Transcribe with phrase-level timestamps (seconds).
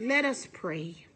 [0.00, 1.06] Let us pray.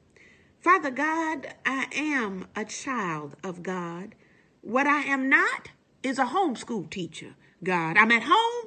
[0.58, 4.16] Father God, I am a child of God.
[4.60, 5.68] What I am not
[6.02, 7.96] is a homeschool teacher, God.
[7.96, 8.66] I'm at home,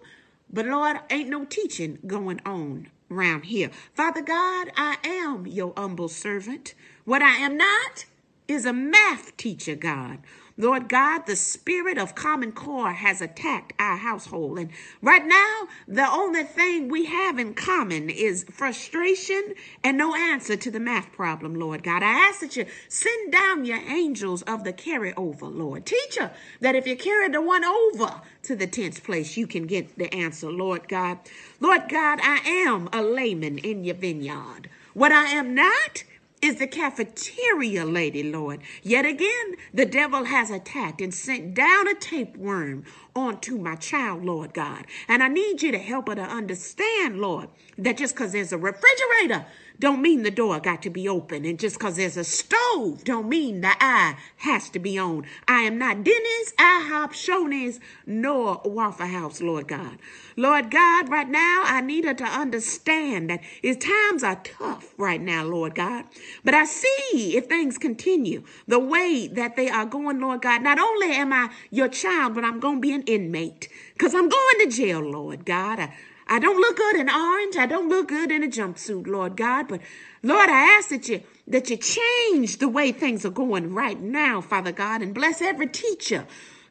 [0.49, 3.71] but Lord, ain't no teaching going on around here.
[3.93, 6.75] Father God, I am your humble servant.
[7.03, 8.05] What I am not
[8.47, 10.19] is a math teacher, God.
[10.57, 14.57] Lord God, the spirit of Common Core has attacked our household.
[14.57, 14.69] And
[15.01, 20.71] right now, the only thing we have in common is frustration and no answer to
[20.71, 22.03] the math problem, Lord God.
[22.03, 25.85] I ask that you send down your angels of the carryover, Lord.
[25.85, 29.97] Teacher, that if you carry the one over to the 10th place, you can get
[29.97, 31.19] the answer, Lord God.
[31.59, 34.69] Lord God, I am a layman in your vineyard.
[34.93, 36.05] What I am not
[36.45, 38.61] is the cafeteria lady, Lord.
[38.83, 42.83] Yet again, the devil has attacked and sent down a tapeworm
[43.15, 44.85] onto my child, Lord God.
[45.07, 48.57] And I need you to help her to understand, Lord, that just because there's a
[48.57, 49.45] refrigerator
[49.79, 51.45] don't mean the door got to be open.
[51.45, 55.25] And just because there's a stove don't mean the eye has to be on.
[55.47, 59.97] I am not Denny's, IHOP, Shoney's, nor Waffle House, Lord God.
[60.37, 65.21] Lord God, right now, I need her to understand that his times are tough right
[65.21, 66.05] now, Lord God.
[66.43, 70.79] But I see if things continue the way that they are going, Lord God, not
[70.79, 74.59] only am I your child, but I'm going to be an inmate because I'm going
[74.59, 75.79] to jail, Lord God.
[75.79, 75.95] I,
[76.27, 77.57] I don't look good in orange.
[77.57, 79.67] I don't look good in a jumpsuit, Lord God.
[79.67, 79.81] But
[80.23, 84.41] Lord, I ask that you that you change the way things are going right now,
[84.41, 86.25] Father God, and bless every teacher.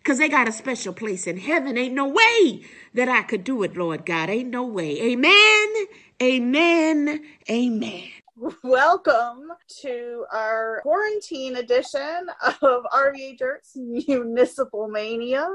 [0.04, 1.78] Cause they got a special place in heaven.
[1.78, 4.30] Ain't no way that I could do it, Lord God.
[4.30, 5.00] Ain't no way.
[5.02, 5.74] Amen.
[6.22, 7.24] Amen.
[7.50, 8.23] Amen.
[8.36, 12.26] Welcome to our quarantine edition
[12.62, 15.46] of RVA Dirt's Municipal Mania.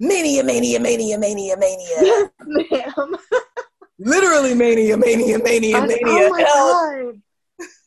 [0.00, 1.86] Mania, mania, mania, mania, mania.
[2.00, 3.16] Yes, ma'am.
[4.00, 6.00] Literally mania, mania, mania, mania.
[6.06, 7.16] oh my Help.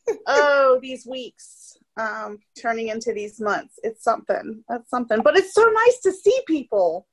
[0.06, 0.16] god.
[0.26, 3.78] oh, these weeks um turning into these months.
[3.82, 4.64] It's something.
[4.66, 5.20] That's something.
[5.22, 7.06] But it's so nice to see people,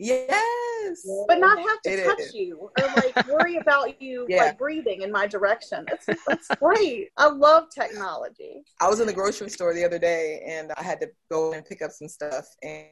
[0.00, 1.06] Yes.
[1.28, 2.34] but not have to It touch is.
[2.34, 4.44] you or like worry about you Yeah.
[4.44, 5.84] like breathing in my direction.
[5.88, 7.10] That's, that's great.
[7.18, 8.62] I love technology.
[8.80, 11.64] I was in the grocery store the other day and I had to go and
[11.64, 12.46] pick up some stuff.
[12.62, 12.86] And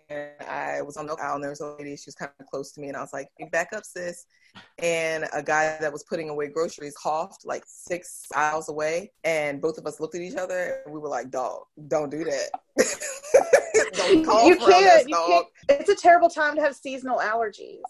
[0.46, 2.72] I was on the aisle and there was a lady, she was kind of close
[2.72, 2.88] to me.
[2.88, 4.26] And I was like, "Hey, back up, sis.
[4.78, 9.12] And a guy that was putting away groceries coughed like six aisles away.
[9.24, 12.24] And both of us looked at each other and we were like, dog, don't do
[12.24, 12.50] that.
[13.92, 15.08] don't cough you can't.
[15.08, 15.28] You dog.
[15.68, 15.80] can't.
[15.80, 17.80] It's a terrible time to have seasonal allergies.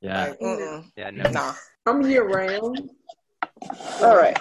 [0.00, 0.34] Yeah.
[0.40, 0.84] Like.
[0.96, 1.10] Yeah.
[1.10, 1.30] No.
[1.30, 1.54] Nah.
[1.86, 2.90] I'm year round.
[4.02, 4.38] All right.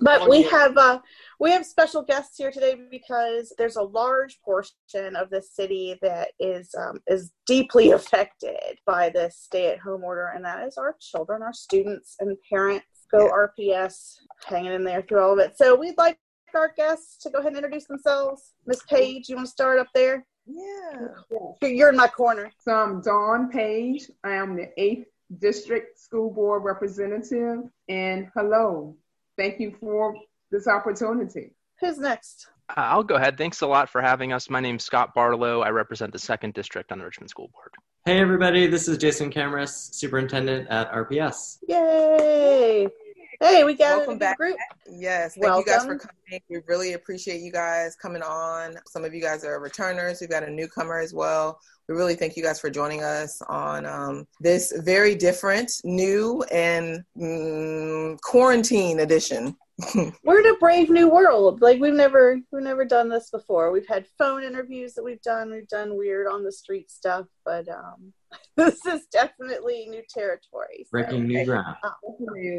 [0.00, 0.98] But we have uh,
[1.38, 6.30] we have special guests here today because there's a large portion of the city that
[6.40, 11.52] is um, is deeply affected by this stay-at-home order, and that is our children, our
[11.52, 12.86] students, and parents.
[13.10, 15.56] Go RPS, hanging in there through all of it.
[15.56, 16.18] So we'd like
[16.54, 18.52] our guests to go ahead and introduce themselves.
[18.66, 20.26] Miss Page, you want to start up there?
[20.44, 21.06] Yeah.
[21.30, 22.50] You're- You're in my corner.
[22.58, 24.10] So I'm Dawn Page.
[24.24, 25.06] I am the 8th
[25.38, 27.60] District School Board Representative.
[27.88, 28.94] And hello,
[29.38, 30.14] thank you for
[30.50, 31.52] this opportunity.
[31.80, 32.48] Who's next?
[32.70, 33.38] Uh, I'll go ahead.
[33.38, 34.50] Thanks a lot for having us.
[34.50, 35.62] My name's Scott Barlow.
[35.62, 37.72] I represent the second district on the Richmond School Board.
[38.04, 41.58] Hey everybody, this is Jason Kamras, superintendent at RPS.
[41.68, 42.88] Yay!
[43.40, 44.36] Hey, we got Welcome a back.
[44.38, 44.56] group.
[44.90, 46.40] Yes, thank you guys for coming.
[46.48, 48.76] We really appreciate you guys coming on.
[48.86, 50.20] Some of you guys are returners.
[50.20, 51.60] We've got a newcomer as well.
[51.88, 57.04] We really thank you guys for joining us on um, this very different, new, and
[57.16, 59.56] mm, quarantine edition.
[60.24, 61.60] We're in a brave new world.
[61.60, 63.70] Like we've never we've never done this before.
[63.70, 65.50] We've had phone interviews that we've done.
[65.52, 68.12] We've done weird on the street stuff, but um,
[68.56, 70.84] this is definitely new territory.
[70.84, 71.76] so- Breaking new ground.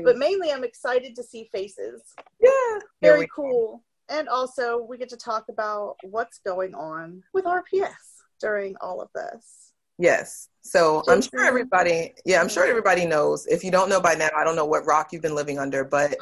[0.03, 2.01] But mainly, I'm excited to see faces.
[2.41, 3.83] Yeah, Very we- cool.
[4.11, 7.93] And also, we get to talk about what's going on with RPS
[8.41, 9.71] during all of this.
[9.99, 10.47] Yes.
[10.61, 13.45] So I'm sure everybody, yeah, I'm sure everybody knows.
[13.45, 15.83] If you don't know by now, I don't know what rock you've been living under,
[15.83, 16.15] but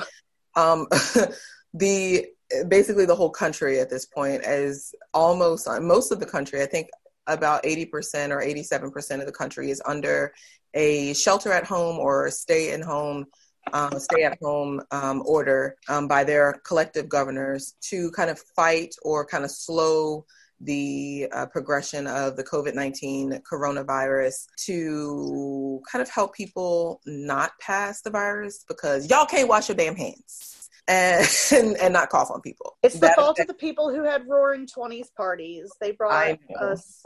[0.57, 0.87] um,
[1.73, 2.25] the
[2.67, 6.61] basically the whole country at this point is almost most of the country.
[6.61, 6.89] I think
[7.27, 10.33] about 80% or 87% of the country is under
[10.73, 13.25] a shelter at home or stay in home.
[13.73, 18.95] Um, stay at home um, order um, by their collective governors to kind of fight
[19.01, 20.25] or kind of slow
[20.61, 28.01] the uh, progression of the COVID 19 coronavirus to kind of help people not pass
[28.01, 31.27] the virus because y'all can't wash your damn hands and,
[31.81, 32.77] and not cough on people.
[32.83, 35.69] It's the That- fault of the people who had roaring 20s parties.
[35.79, 37.03] They brought us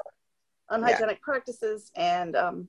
[0.69, 2.68] unhygienic practices and um,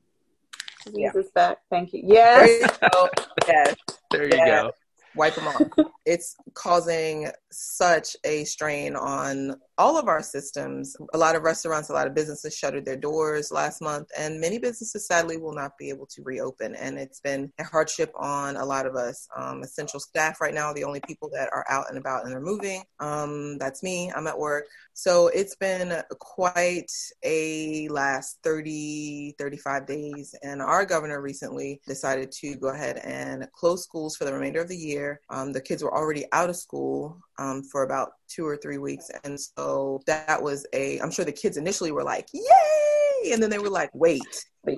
[0.93, 1.13] Yeah.
[1.13, 1.59] diseases back.
[1.71, 2.03] Thank you.
[2.09, 2.71] There Yes.
[2.83, 3.09] you go.
[3.47, 3.77] Yes.
[4.11, 4.63] There you Yeah.
[4.63, 4.73] go.
[5.15, 5.61] wipe them off.
[6.07, 10.97] it's causing such a strain on all of our systems.
[11.15, 14.59] A lot of restaurants, a lot of businesses shuttered their doors last month, and many
[14.59, 16.75] businesses sadly will not be able to reopen.
[16.75, 19.29] And it's been a hardship on a lot of us.
[19.37, 22.41] Um, essential staff right now, the only people that are out and about and are
[22.41, 22.83] moving.
[23.01, 24.13] Um, that's me.
[24.15, 24.67] I'm at work.
[24.95, 26.93] So it's been quite
[27.25, 30.35] a last 30, 35 days.
[30.43, 34.69] And our governor recently decided to go ahead and close schools for the remainder of
[34.69, 35.21] the year.
[35.31, 39.11] Um, the kids were already out of school um, for about two or three weeks.
[39.25, 43.33] And so that was a, I'm sure the kids initially were like, yay!
[43.33, 44.23] And then they were like, wait,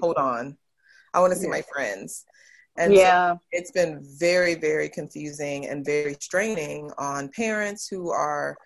[0.00, 0.56] hold on.
[1.12, 2.24] I want to see my friends.
[2.76, 3.34] And yeah.
[3.34, 8.56] So it's been very, very confusing and very straining on parents who are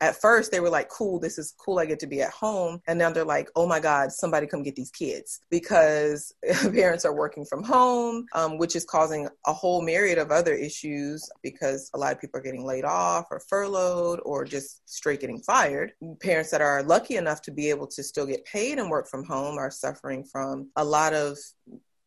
[0.00, 1.78] at first they were like, cool, this is cool.
[1.78, 2.80] I get to be at home.
[2.86, 6.32] And now they're like, oh my God, somebody come get these kids because
[6.72, 11.28] parents are working from home, um, which is causing a whole myriad of other issues
[11.42, 15.40] because a lot of people are getting laid off or furloughed or just straight getting
[15.40, 15.92] fired.
[16.20, 19.24] Parents that are lucky enough to be able to still get paid and work from
[19.24, 21.36] home are suffering from a lot of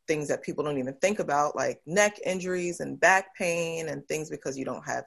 [0.07, 4.29] things that people don't even think about, like neck injuries and back pain and things
[4.29, 5.05] because you don't have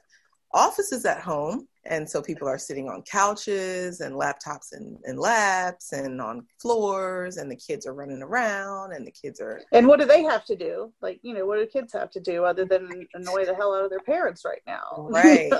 [0.55, 1.67] offices at home.
[1.87, 7.37] And so people are sitting on couches and laptops and, and laps and on floors,
[7.37, 9.61] and the kids are running around, and the kids are.
[9.71, 10.91] And what do they have to do?
[11.01, 13.83] Like, you know, what do kids have to do other than annoy the hell out
[13.83, 15.09] of their parents right now?
[15.15, 15.51] Right.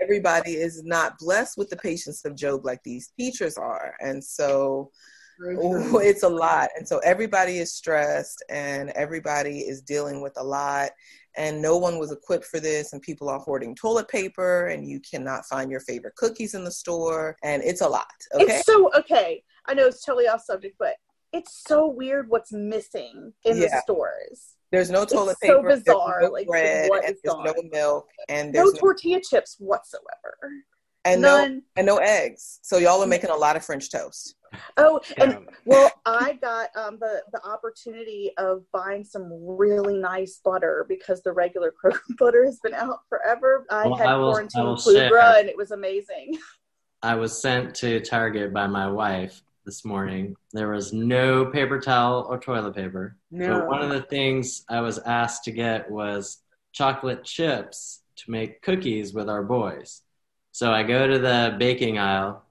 [0.00, 3.94] Everybody is not blessed with the patience of Job like these teachers are.
[4.00, 4.90] And so
[5.42, 6.70] oh, it's a lot.
[6.76, 10.90] And so everybody is stressed and everybody is dealing with a lot
[11.36, 15.00] and no one was equipped for this and people are hoarding toilet paper and you
[15.00, 18.44] cannot find your favorite cookies in the store and it's a lot okay?
[18.44, 20.94] it's so okay i know it's totally off subject but
[21.34, 23.68] it's so weird what's missing in yeah.
[23.68, 24.54] the stores.
[24.70, 28.08] There's no toilet it's paper so bizarre no like bread, what and there's no milk
[28.28, 30.38] and there's no tortilla chips whatsoever.
[31.04, 31.54] And None.
[31.56, 32.60] no and no eggs.
[32.62, 34.36] So y'all are making a lot of french toast
[34.76, 40.86] Oh, and well, I got um, the the opportunity of buying some really nice butter
[40.88, 43.66] because the regular Kroger butter has been out forever.
[43.70, 46.38] I well, had I will, quarantine Plugra, and it was amazing.
[47.02, 50.36] I was sent to Target by my wife this morning.
[50.52, 53.16] There was no paper towel or toilet paper.
[53.30, 53.60] No.
[53.60, 56.38] But one of the things I was asked to get was
[56.72, 60.02] chocolate chips to make cookies with our boys.
[60.52, 62.44] So I go to the baking aisle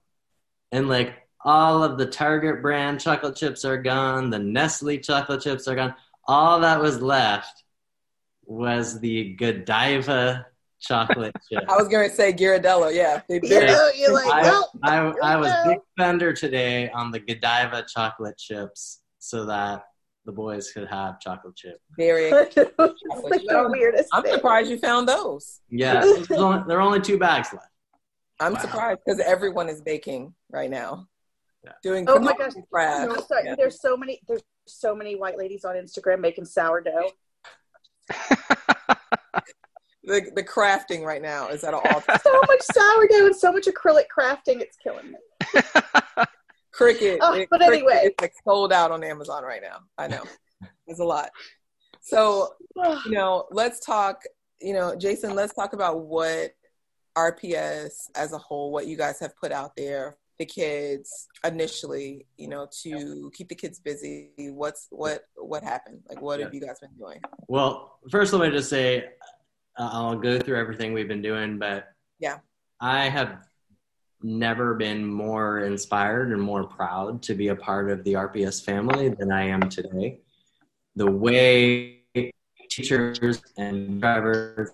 [0.72, 4.30] and like all of the Target brand chocolate chips are gone.
[4.30, 5.94] The Nestle chocolate chips are gone.
[6.26, 7.64] All that was left
[8.46, 10.46] was the Godiva
[10.82, 11.64] chocolate chip.
[11.68, 12.96] I was going to say Ghirardelli.
[12.96, 13.22] Yeah.
[13.30, 19.02] yeah you're like, I, I, I, was big spender today on the Godiva chocolate chips
[19.20, 19.84] so that
[20.26, 21.80] the boys could have chocolate chip.
[21.98, 24.34] Very like the weirdest I'm thing.
[24.34, 25.60] surprised you found those.
[25.70, 27.68] Yeah, only, there are only two bags left.
[28.40, 28.60] I'm wow.
[28.60, 31.13] surprised because everyone is baking right now yeah.
[31.82, 32.54] Doing oh my gosh.
[32.56, 33.46] No, sorry.
[33.46, 33.56] Yeah.
[33.56, 37.10] there's so many there's so many white ladies on instagram making sourdough.
[40.06, 41.82] The, the crafting right now is at all
[42.24, 44.60] so much sourdough and so much acrylic crafting.
[44.60, 45.18] It's killing me.
[46.78, 48.02] Cricut, oh, it, but Cricut, anyway.
[48.04, 49.78] it's like sold out on amazon right now.
[49.98, 50.24] I know.
[50.88, 51.30] It's a lot.
[52.02, 54.24] So you know let's talk
[54.60, 56.52] you know jason let's talk about what
[57.18, 62.50] rps as a whole what you guys have put out there the kids initially you
[62.50, 66.02] know to keep the kids busy what's what what happened?
[66.10, 66.46] Like what yeah.
[66.46, 67.22] have you guys been doing?
[67.48, 69.06] Well first let me just say
[69.78, 71.88] uh, i'll go through everything we've been doing but
[72.20, 72.40] yeah.
[72.82, 73.38] I have
[74.22, 79.10] never been more inspired and more proud to be a part of the rps family
[79.10, 80.20] than i am today.
[80.98, 82.02] The way
[82.70, 84.72] teachers and drivers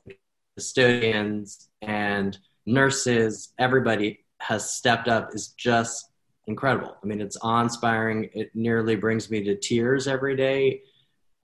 [0.55, 6.11] custodians and nurses everybody has stepped up is just
[6.47, 6.95] incredible.
[7.01, 8.29] I mean, it's awe inspiring.
[8.33, 10.81] It nearly brings me to tears every day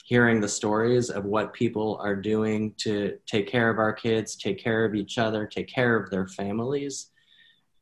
[0.05, 4.59] hearing the stories of what people are doing to take care of our kids, take
[4.59, 7.09] care of each other, take care of their families.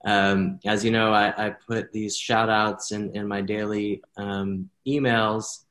[0.05, 4.69] Um, as you know, I, I, put these shout outs in, in my daily um,
[4.87, 5.65] emails,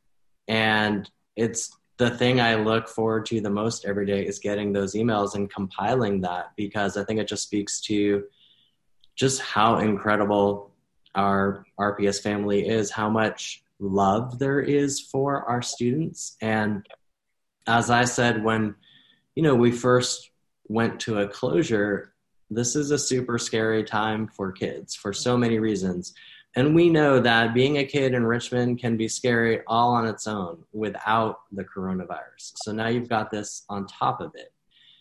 [0.47, 4.95] and it's the thing I look forward to the most every day is getting those
[4.95, 8.25] emails and compiling that because I think it just speaks to
[9.23, 10.73] just how incredible
[11.15, 16.37] our RPS family is, how much love there is for our students.
[16.41, 16.85] And
[17.69, 18.75] as I said, when
[19.37, 20.31] you know we first
[20.67, 22.15] went to a closure,
[22.51, 26.15] this is a super scary time for kids for so many reasons.
[26.57, 30.27] And we know that being a kid in Richmond can be scary all on its
[30.27, 32.55] own without the coronavirus.
[32.57, 34.53] So now you've got this on top of it.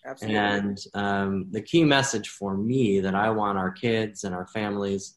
[0.06, 0.38] Absolutely.
[0.38, 5.16] And um, the key message for me that I want our kids and our families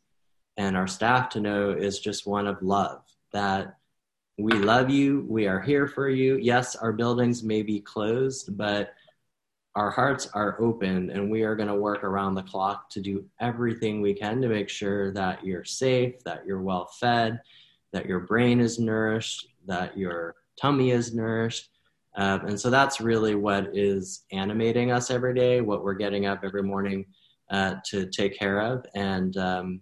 [0.57, 3.77] and our staff to know is just one of love that
[4.39, 5.25] we love you.
[5.29, 6.37] We are here for you.
[6.37, 8.95] Yes, our buildings may be closed, but
[9.77, 13.25] our hearts are open and we are going to work around the clock to do
[13.41, 17.41] everything we can to make sure that you're safe, that you're well fed,
[17.93, 21.71] that your brain is nourished, that your tummy is nourished.
[22.17, 26.41] Um, and so that's really what is animating us every day, what we're getting up
[26.45, 27.07] every morning
[27.51, 28.87] uh, to take care of.
[28.95, 29.81] And um,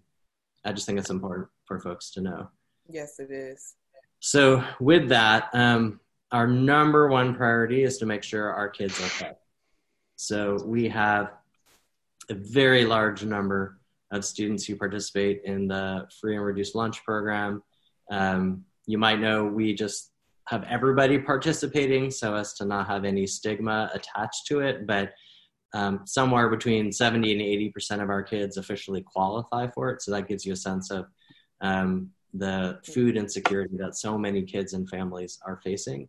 [0.65, 2.49] I just think it's important for folks to know.
[2.89, 3.75] Yes, it is.
[4.21, 9.09] So, with that, um, our number one priority is to make sure our kids are
[9.09, 9.37] fed.
[10.17, 11.33] So, we have
[12.31, 13.81] a very large number
[14.13, 17.63] of students who participate in the free and reduced lunch program.
[18.11, 20.12] Um, you might know we just
[20.49, 25.13] have everybody participating so as to not have any stigma attached to it, but
[25.75, 30.03] um, somewhere between 70 and 80% of our kids officially qualify for it.
[30.03, 31.07] So that gives you a sense of
[31.61, 36.09] um, the food insecurity that so many kids and families are facing.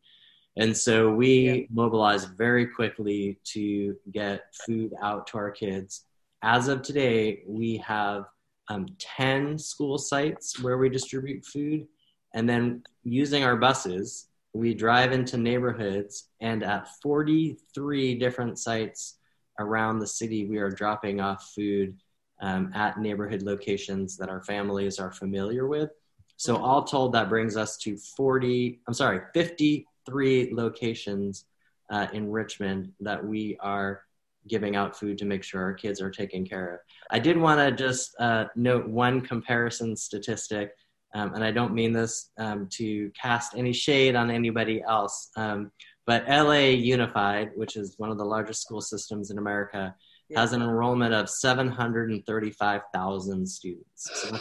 [0.57, 1.65] And so we yeah.
[1.71, 6.05] mobilized very quickly to get food out to our kids.
[6.43, 8.25] As of today, we have
[8.69, 11.87] um, 10 school sites where we distribute food.
[12.33, 19.17] And then using our buses, we drive into neighborhoods, and at 43 different sites
[19.59, 21.97] around the city, we are dropping off food
[22.41, 25.91] um, at neighborhood locations that our families are familiar with.
[26.35, 31.45] So all told, that brings us to 40, I'm sorry, 53 locations
[31.89, 34.01] uh, in Richmond that we are
[34.47, 36.79] giving out food to make sure our kids are taken care of.
[37.09, 40.73] I did want to just uh, note one comparison statistic,
[41.13, 45.71] um, and I don't mean this um, to cast any shade on anybody else, um,
[46.05, 49.95] but LA Unified, which is one of the largest school systems in America,
[50.29, 50.41] yeah.
[50.41, 54.09] has an enrollment of 735,000 students.
[54.13, 54.37] So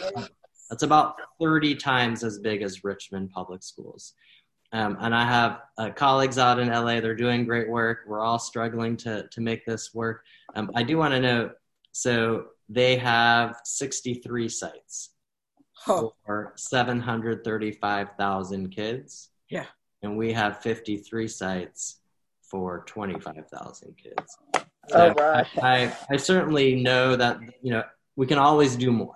[0.69, 4.13] that's about 30 times as big as Richmond Public Schools.
[4.71, 6.99] Um, and I have uh, colleagues out in LA.
[6.99, 7.99] They're doing great work.
[8.07, 10.23] We're all struggling to, to make this work.
[10.55, 11.51] Um, I do want to note
[11.91, 15.12] so they have 63 sites
[15.87, 16.13] oh.
[16.25, 19.29] for 735,000 kids.
[19.49, 19.65] Yeah.
[20.01, 21.99] And we have 53 sites
[22.41, 24.37] for 25,000 kids.
[24.89, 25.47] So oh, right.
[25.63, 27.83] I, I certainly know that, you know,
[28.15, 29.15] we can always do more.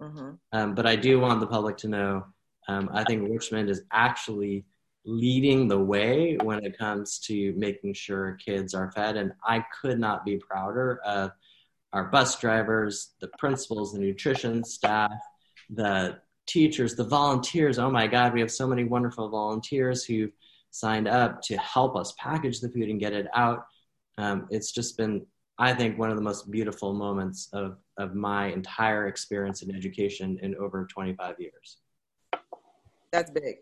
[0.00, 0.30] Mm-hmm.
[0.52, 2.26] Um, but I do want the public to know
[2.68, 4.66] um, I think Richmond is actually
[5.04, 9.16] leading the way when it comes to making sure kids are fed.
[9.16, 11.30] And I could not be prouder of
[11.92, 15.12] our bus drivers, the principals, the nutrition staff,
[15.70, 17.78] the teachers, the volunteers.
[17.78, 20.32] Oh my God, we have so many wonderful volunteers who've
[20.70, 23.66] signed up to help us package the food and get it out.
[24.18, 25.26] Um, it's just been,
[25.58, 30.38] I think, one of the most beautiful moments of of my entire experience in education
[30.42, 31.78] in over 25 years.
[33.10, 33.56] That's big.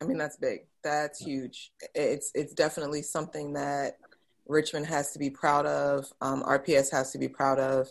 [0.00, 0.60] I mean, that's big.
[0.82, 1.72] That's huge.
[1.94, 3.98] It's it's definitely something that
[4.46, 6.06] Richmond has to be proud of.
[6.20, 7.90] Um, RPS has to be proud of.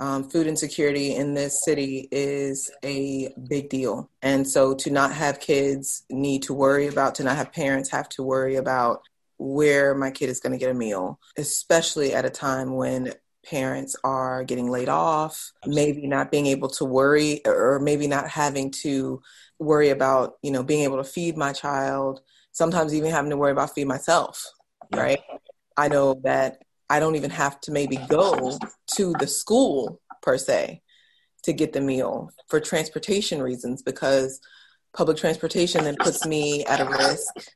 [0.00, 5.40] Um, food insecurity in this city is a big deal, and so to not have
[5.40, 9.02] kids need to worry about, to not have parents have to worry about
[9.36, 13.12] where my kid is going to get a meal, especially at a time when
[13.44, 18.70] parents are getting laid off, maybe not being able to worry or maybe not having
[18.70, 19.20] to
[19.58, 23.52] worry about, you know, being able to feed my child, sometimes even having to worry
[23.52, 24.46] about feed myself,
[24.94, 25.20] right?
[25.76, 28.58] I know that I don't even have to maybe go
[28.96, 30.82] to the school per se
[31.44, 34.40] to get the meal for transportation reasons because
[34.92, 37.52] public transportation then puts me at a risk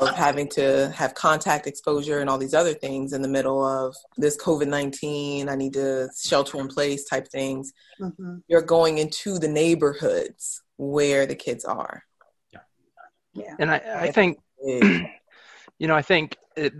[0.00, 3.94] of having to have contact exposure and all these other things in the middle of
[4.16, 7.72] this COVID 19, I need to shelter in place type things.
[8.00, 8.38] Mm-hmm.
[8.48, 12.02] You're going into the neighborhoods where the kids are.
[12.52, 12.60] Yeah.
[13.34, 13.54] yeah.
[13.58, 15.06] And I, I think, you
[15.80, 16.72] know, I think it,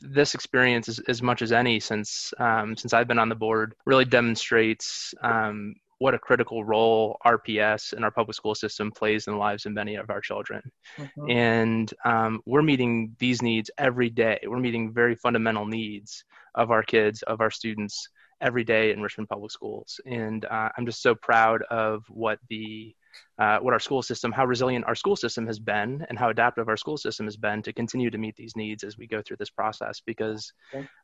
[0.00, 3.74] this experience, is, as much as any since um, since I've been on the board,
[3.84, 9.34] really demonstrates um, what a critical role RPS and our public school system plays in
[9.34, 10.62] the lives of many of our children.
[10.96, 11.30] Mm-hmm.
[11.30, 14.38] And um, we're meeting these needs every day.
[14.46, 16.24] We're meeting very fundamental needs
[16.54, 18.08] of our kids, of our students
[18.40, 20.00] every day in Richmond Public Schools.
[20.06, 22.94] And uh, I'm just so proud of what the
[23.38, 26.68] uh, what our school system, how resilient our school system has been, and how adaptive
[26.68, 29.36] our school system has been to continue to meet these needs as we go through
[29.38, 30.00] this process.
[30.04, 30.52] Because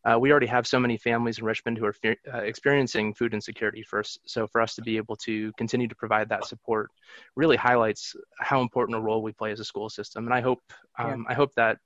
[0.05, 3.35] uh, we already have so many families in Richmond who are fe- uh, experiencing food
[3.35, 3.83] insecurity.
[3.83, 6.91] First, so for us to be able to continue to provide that support
[7.35, 10.27] really highlights how important a role we play as a school system.
[10.27, 10.61] And I hope,
[10.99, 11.33] um, yeah.
[11.33, 11.79] I hope that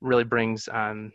[0.00, 1.12] really brings um,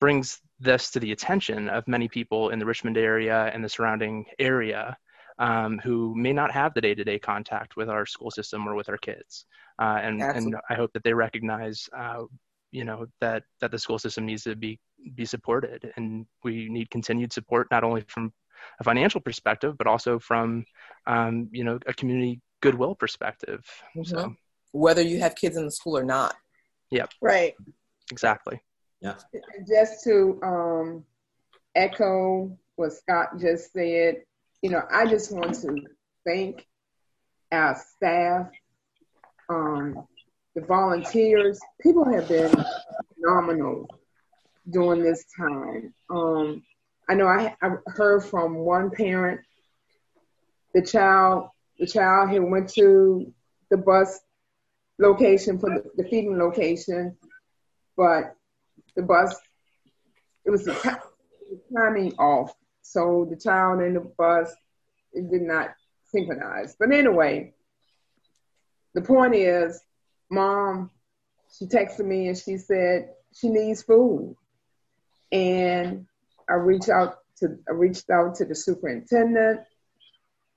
[0.00, 4.26] brings this to the attention of many people in the Richmond area and the surrounding
[4.38, 4.96] area
[5.38, 8.98] um, who may not have the day-to-day contact with our school system or with our
[8.98, 9.46] kids.
[9.80, 12.22] Uh, and, and I hope that they recognize, uh,
[12.70, 14.78] you know, that, that the school system needs to be,
[15.14, 18.32] be supported and we need continued support, not only from
[18.80, 20.64] a financial perspective, but also from,
[21.06, 23.64] um, you know, a community goodwill perspective.
[23.96, 24.04] Mm-hmm.
[24.04, 24.34] So
[24.72, 26.34] whether you have kids in the school or not.
[26.90, 27.10] Yep.
[27.20, 27.54] Right.
[28.10, 28.60] Exactly.
[29.00, 29.14] Yeah.
[29.68, 31.04] Just to um,
[31.74, 34.22] echo what Scott just said,
[34.64, 35.76] you know, I just want to
[36.26, 36.66] thank
[37.52, 38.48] our staff,
[39.50, 40.06] um,
[40.54, 41.60] the volunteers.
[41.82, 42.50] People have been
[43.14, 43.86] phenomenal
[44.70, 45.92] during this time.
[46.08, 46.62] Um,
[47.10, 49.42] I know I, I heard from one parent,
[50.72, 53.34] the child, the child had went to
[53.70, 54.18] the bus
[54.98, 57.18] location for the, the feeding location,
[57.98, 58.34] but
[58.96, 59.36] the bus,
[60.46, 60.88] it was the, t-
[61.50, 62.54] the timing off.
[62.84, 64.54] So the child and the bus,
[65.12, 65.74] it did not
[66.04, 66.76] synchronize.
[66.78, 67.54] But anyway,
[68.94, 69.80] the point is,
[70.30, 70.90] mom,
[71.58, 74.36] she texted me and she said she needs food.
[75.32, 76.06] And
[76.48, 79.60] I reached out to I reached out to the superintendent,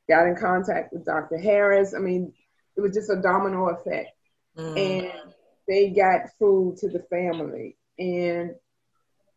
[0.10, 1.38] got in contact with Dr.
[1.38, 1.96] Harris.
[1.96, 2.34] I mean,
[2.75, 4.12] it was just a domino effect.
[4.57, 4.77] Mm.
[4.77, 5.34] And
[5.67, 7.77] they got food to the family.
[7.98, 8.51] And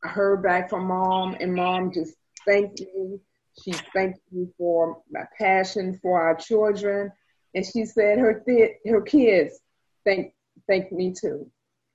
[0.04, 2.14] I heard back from mom, and mom just
[2.46, 3.18] thanked me.
[3.62, 7.12] She thanked me for my passion for our children.
[7.54, 9.60] And she said her th- her kids
[10.04, 10.34] thank
[10.68, 11.50] thanked me too.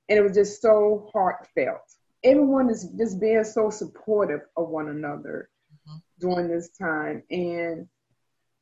[0.09, 1.81] And it was just so heartfelt.
[2.23, 5.97] Everyone is just being so supportive of one another mm-hmm.
[6.19, 7.23] during this time.
[7.29, 7.87] And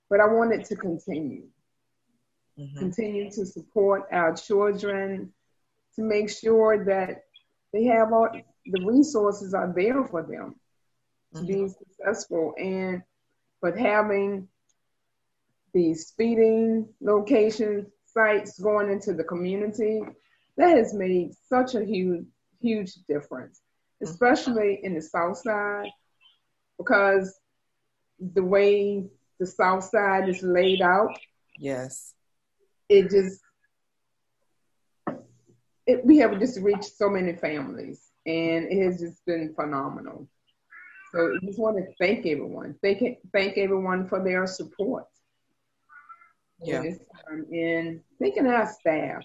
[0.09, 1.47] but I wanted to continue
[2.59, 2.77] mm-hmm.
[2.77, 5.33] continue to support our children
[5.95, 7.23] to make sure that
[7.71, 8.29] they have all
[8.65, 10.55] the resources are there for them
[11.33, 11.45] mm-hmm.
[11.45, 11.67] to be mm-hmm.
[11.67, 13.01] successful and
[13.61, 14.47] but having
[15.73, 20.01] these feeding locations sites going into the community
[20.57, 22.25] that has made such a huge
[22.61, 23.61] huge difference
[24.01, 24.11] mm-hmm.
[24.11, 25.89] especially in the south side
[26.77, 27.39] because
[28.33, 29.05] the way
[29.39, 31.17] the south side is laid out
[31.57, 32.13] yes
[32.89, 33.39] it just
[35.85, 40.27] it, we have just reached so many families and it has just been phenomenal.
[41.13, 42.75] So I just want to thank everyone.
[42.81, 45.05] Thank thank everyone for their support.
[46.63, 46.83] Yeah.
[47.29, 49.23] And thanking our staff,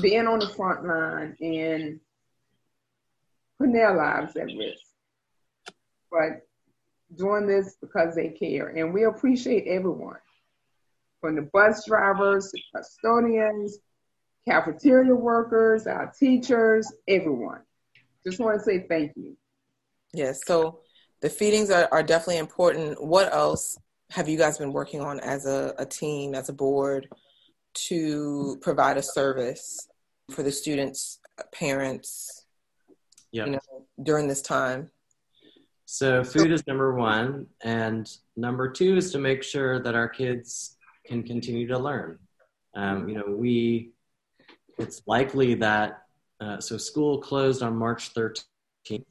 [0.00, 2.00] being on the front line and
[3.58, 4.82] putting their lives at risk.
[6.10, 6.46] But
[7.16, 8.68] doing this because they care.
[8.68, 10.18] And we appreciate everyone
[11.20, 13.78] from the bus drivers, custodians,
[14.46, 17.60] cafeteria workers, our teachers, everyone.
[18.26, 19.36] Just want to say thank you.
[20.12, 20.80] Yes, so
[21.20, 23.02] the feedings are, are definitely important.
[23.02, 23.78] What else
[24.10, 27.08] have you guys been working on as a, a team, as a board,
[27.74, 29.88] to provide a service
[30.30, 31.20] for the students,
[31.52, 32.46] parents,
[33.32, 33.46] yep.
[33.46, 34.90] you know, during this time?
[35.84, 40.76] So food is number one, and number two is to make sure that our kids
[41.06, 42.18] can continue to learn.
[42.74, 43.92] Um, you know, we,
[44.78, 46.02] it's likely that,
[46.40, 49.04] uh, so school closed on March 13th.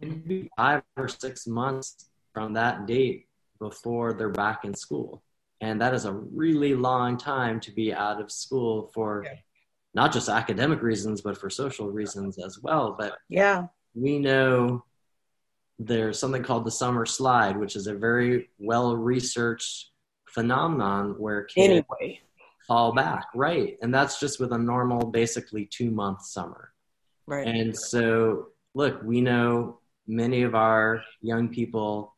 [0.00, 3.26] Maybe five or six months from that date
[3.58, 5.22] before they're back in school.
[5.60, 9.26] And that is a really long time to be out of school for
[9.94, 12.94] not just academic reasons, but for social reasons as well.
[12.96, 14.84] But yeah, we know
[15.78, 19.90] there's something called the summer slide, which is a very well researched
[20.26, 22.20] phenomenon where kids anyway.
[22.66, 23.76] fall back, right?
[23.82, 26.72] And that's just with a normal, basically two month summer.
[27.26, 27.46] Right.
[27.46, 29.77] And so, look, we know
[30.08, 32.16] many of our young people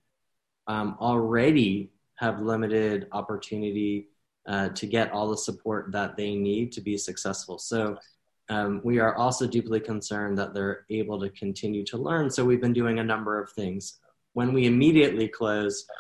[0.67, 4.09] um, already have limited opportunity
[4.49, 7.59] uh, to get all the support that they need to be successful.
[7.59, 7.99] So,
[8.49, 12.31] um, we are also deeply concerned that they're able to continue to learn.
[12.31, 13.99] So, we've been doing a number of things.
[14.33, 15.91] When we immediately closed,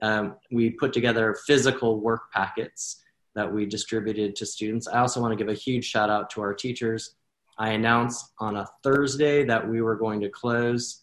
[0.00, 3.02] um, we put together physical work packets
[3.34, 4.86] that we distributed to students.
[4.88, 7.14] I also want to give a huge shout out to our teachers.
[7.58, 11.02] I announced on a Thursday that we were going to close.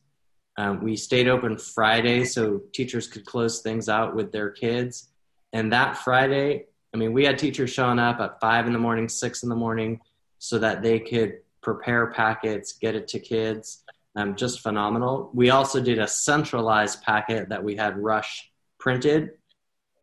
[0.57, 5.09] Um, we stayed open Friday so teachers could close things out with their kids.
[5.53, 9.09] And that Friday, I mean, we had teachers showing up at five in the morning,
[9.09, 9.99] six in the morning,
[10.39, 13.83] so that they could prepare packets, get it to kids.
[14.17, 15.29] Um, just phenomenal.
[15.33, 19.31] We also did a centralized packet that we had Rush printed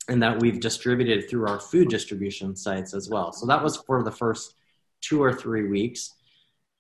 [0.09, 3.33] and that we've distributed through our food distribution sites as well.
[3.33, 4.55] So that was for the first
[5.01, 6.13] two or three weeks.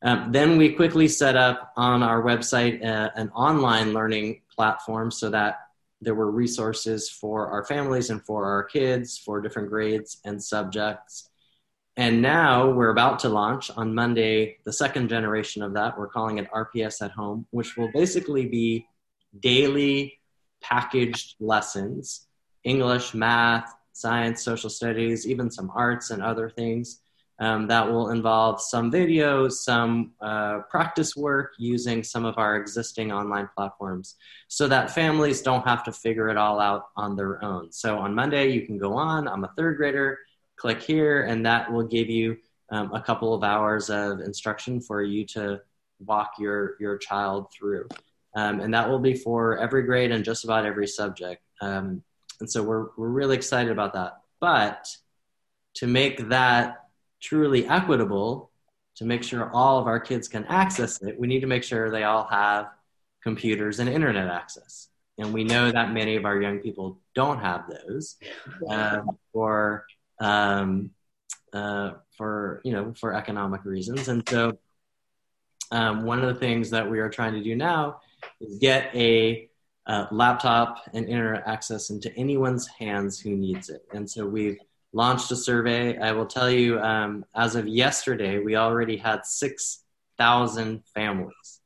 [0.02, 5.30] Um, then we quickly set up on our website uh, an online learning platform so
[5.30, 5.60] that
[6.00, 11.30] there were resources for our families and for our kids for different grades and subjects.
[11.96, 15.96] And now we're about to launch on Monday the second generation of that.
[15.96, 18.86] We're calling it RPS at Home, which will basically be
[19.38, 20.18] daily
[20.60, 22.26] packaged lessons
[22.64, 27.02] English, math, science, social studies, even some arts and other things
[27.38, 33.10] um, that will involve some videos, some uh, practice work using some of our existing
[33.10, 34.16] online platforms
[34.48, 37.72] so that families don't have to figure it all out on their own.
[37.72, 40.18] So on Monday, you can go on, I'm a third grader,
[40.56, 42.36] click here, and that will give you
[42.70, 45.60] um, a couple of hours of instruction for you to
[46.04, 47.88] walk your, your child through.
[48.34, 51.42] Um, and that will be for every grade and just about every subject.
[51.60, 52.02] Um,
[52.40, 54.18] and so we're, we're really excited about that.
[54.40, 54.88] But
[55.74, 56.81] to make that
[57.22, 58.50] truly equitable,
[58.96, 61.90] to make sure all of our kids can access it, we need to make sure
[61.90, 62.68] they all have
[63.22, 64.88] computers and internet access.
[65.18, 68.16] And we know that many of our young people don't have those
[68.68, 69.86] um, for,
[70.20, 70.90] um,
[71.52, 74.08] uh, for, you know, for economic reasons.
[74.08, 74.58] And so
[75.70, 78.00] um, one of the things that we are trying to do now
[78.40, 79.48] is get a
[79.86, 83.82] uh, laptop and internet access into anyone's hands who needs it.
[83.92, 84.58] And so we've
[84.92, 85.98] launched a survey.
[85.98, 91.60] I will tell you, um, as of yesterday, we already had 6,000 families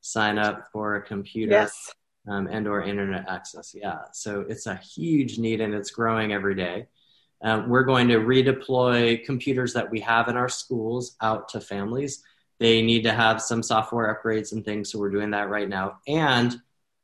[0.00, 1.92] sign up for a computer Yes.
[2.26, 3.74] um, and or internet access.
[3.74, 6.86] Yeah, so it's a huge need and it's growing every day.
[7.42, 12.22] Uh, we're going to redeploy computers that we have in our schools out to families.
[12.58, 15.98] They need to have some software upgrades and things, so we're doing that right now.
[16.06, 16.54] And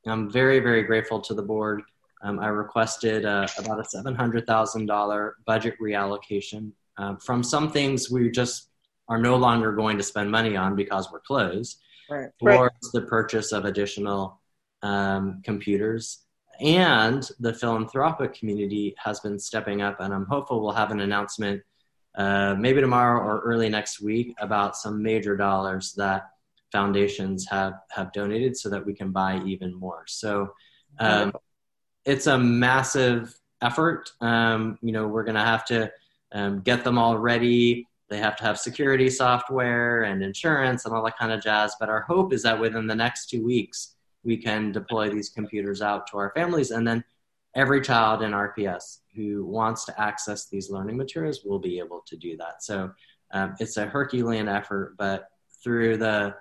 [0.06, 1.82] I'm very, very grateful to the board.
[2.22, 8.70] Um, I requested uh, about a $700,000 budget reallocation um, from some things we just
[9.08, 12.28] are no longer going to spend money on because we're closed Right.
[12.40, 12.56] Right.
[12.56, 14.40] towards the purchase of additional
[14.82, 16.22] um, computers.
[16.60, 21.62] And the philanthropic community has been stepping up, and I'm hopeful we'll have an announcement
[22.16, 26.30] uh, maybe tomorrow or early next week about some major dollars that
[26.72, 30.04] foundations have have donated so that we can buy even more.
[30.06, 30.54] So
[30.98, 31.32] um,
[32.06, 34.12] it's a massive effort.
[34.20, 35.92] Um, you know, we're going to have to
[36.32, 37.86] um, get them all ready.
[38.08, 41.74] They have to have security software and insurance and all that kind of jazz.
[41.78, 45.82] But our hope is that within the next two weeks, we can deploy these computers
[45.82, 46.70] out to our families.
[46.70, 47.02] And then
[47.54, 52.16] every child in RPS who wants to access these learning materials will be able to
[52.16, 52.62] do that.
[52.62, 52.92] So
[53.32, 55.28] um, it's a Herculean effort, but
[55.62, 56.36] through the,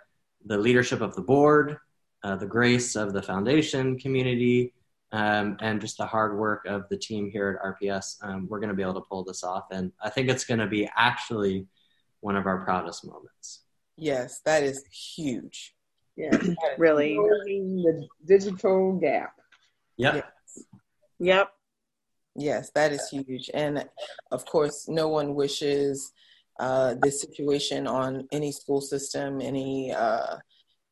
[0.45, 1.77] the leadership of the board,
[2.23, 4.73] uh, the grace of the foundation community,
[5.11, 8.69] um, and just the hard work of the team here at RPS, um, we're going
[8.69, 9.65] to be able to pull this off.
[9.71, 11.67] And I think it's going to be actually
[12.21, 13.61] one of our proudest moments.
[13.97, 14.83] Yes, that is
[15.15, 15.75] huge.
[16.15, 16.37] Yeah.
[16.77, 17.15] Really.
[17.15, 19.33] Closing the digital gap.
[19.97, 20.25] Yep.
[21.19, 21.51] Yep.
[22.35, 23.49] Yes, that is huge.
[23.53, 23.85] And
[24.31, 26.11] of course, no one wishes
[26.59, 30.37] uh, this situation on any school system, any uh,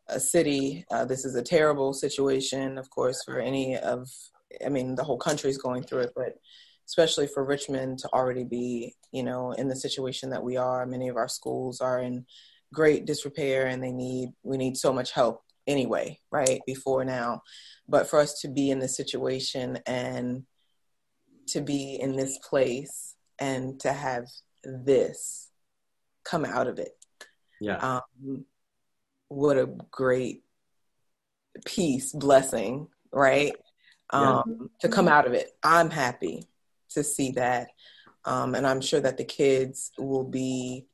[0.07, 0.85] a city.
[0.91, 4.09] Uh, this is a terrible situation, of course, for any of,
[4.65, 6.35] I mean, the whole country is going through it, but
[6.87, 10.85] especially for Richmond to already be, you know, in the situation that we are.
[10.85, 12.25] Many of our schools are in
[12.73, 16.59] great disrepair and they need, we need so much help anyway, right?
[16.67, 17.41] Before now.
[17.87, 20.43] But for us to be in this situation and
[21.47, 24.25] to be in this place and to have
[24.63, 25.49] this
[26.23, 26.91] come out of it.
[27.59, 27.77] Yeah.
[27.77, 28.45] Um,
[29.33, 30.43] what a great
[31.65, 33.53] peace, blessing, right?
[34.11, 35.51] Um, To come out of it.
[35.63, 36.47] I'm happy
[36.91, 37.69] to see that.
[38.25, 40.85] Um, and I'm sure that the kids will be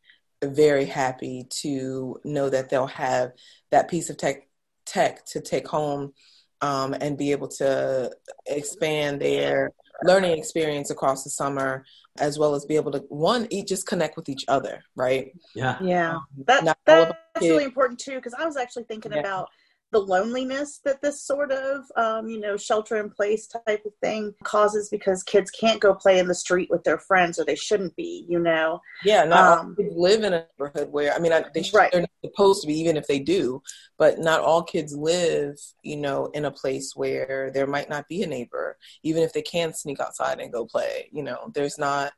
[0.44, 3.34] very happy to know that they'll have
[3.72, 4.48] that piece of tech,
[4.86, 6.14] tech to take home
[6.62, 8.12] um, and be able to
[8.46, 9.72] expand their
[10.04, 11.84] learning experience across the summer
[12.20, 15.78] as well as be able to one each just connect with each other right Yeah.
[15.82, 16.16] Yeah.
[16.16, 19.12] Um, that, Not all of that's our really important too, because I was actually thinking
[19.12, 19.20] Yeah.
[19.20, 19.50] about
[19.92, 24.34] the loneliness that this sort of, um, you know, shelter in place type of thing
[24.44, 27.96] causes because kids can't go play in the street with their friends or they shouldn't
[27.96, 28.80] be, you know.
[29.04, 31.76] yeah not all Um, kids live in a neighborhood where i mean I, they should,
[31.76, 31.92] Right.
[31.92, 33.62] they're not supposed to be even if they do
[33.98, 38.24] but not all kids live you know in a place where there might not be
[38.24, 42.12] a neighbor even if they can sneak outside and go play you know there's not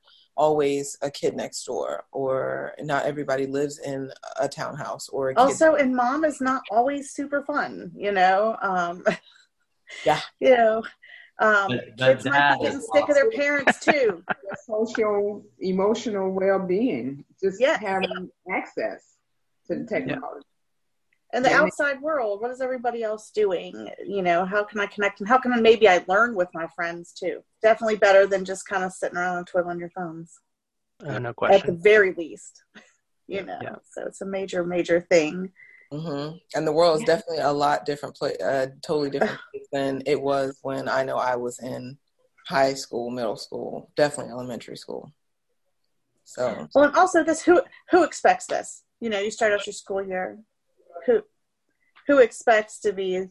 [0.45, 5.39] always a kid next door or not everybody lives in a townhouse or a kid
[5.41, 8.57] Also, and mom is not always super fun, you know.
[8.61, 9.03] Um,
[10.05, 10.21] Yeah.
[10.39, 10.77] You know,
[11.39, 14.23] um, But- but kids might be getting is sick of their parents too.
[14.65, 17.79] Social, emotional well being, just Yes.
[17.81, 19.01] having access.
[19.67, 20.45] to the technology.
[21.33, 23.89] And the outside world, what is everybody else doing?
[24.05, 26.67] You know, how can I connect and how can I maybe I learn with my
[26.75, 27.41] friends too?
[27.61, 30.33] Definitely better than just kind of sitting around and twiddling your thumbs.
[31.05, 31.59] Uh, no question.
[31.59, 32.63] At the very least,
[33.27, 33.59] you know.
[33.61, 33.75] Yeah.
[33.91, 35.51] So it's a major, major thing.
[35.93, 36.37] Mm-hmm.
[36.55, 37.15] And the world is yeah.
[37.15, 39.39] definitely a lot different, place, uh, totally different
[39.71, 41.97] than it was when I know I was in
[42.47, 45.13] high school, middle school, definitely elementary school.
[46.23, 48.83] So well, and also this who who expects this?
[49.01, 50.37] You know, you start out your school year.
[51.05, 51.23] Who
[52.07, 53.27] who expects to be,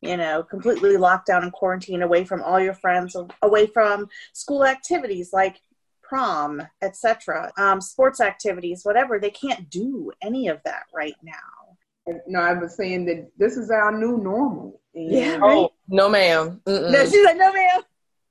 [0.00, 4.64] you know, completely locked down and quarantined away from all your friends, away from school
[4.64, 5.60] activities like
[6.02, 9.18] prom, etc., um, sports activities, whatever.
[9.18, 12.16] They can't do any of that right now.
[12.26, 14.80] No, I was saying that this is our new normal.
[14.92, 15.36] Yeah.
[15.36, 15.42] Right?
[15.42, 16.60] Oh, no, ma'am.
[16.66, 16.92] Mm-mm.
[16.92, 17.82] No, she's like, no, ma'am.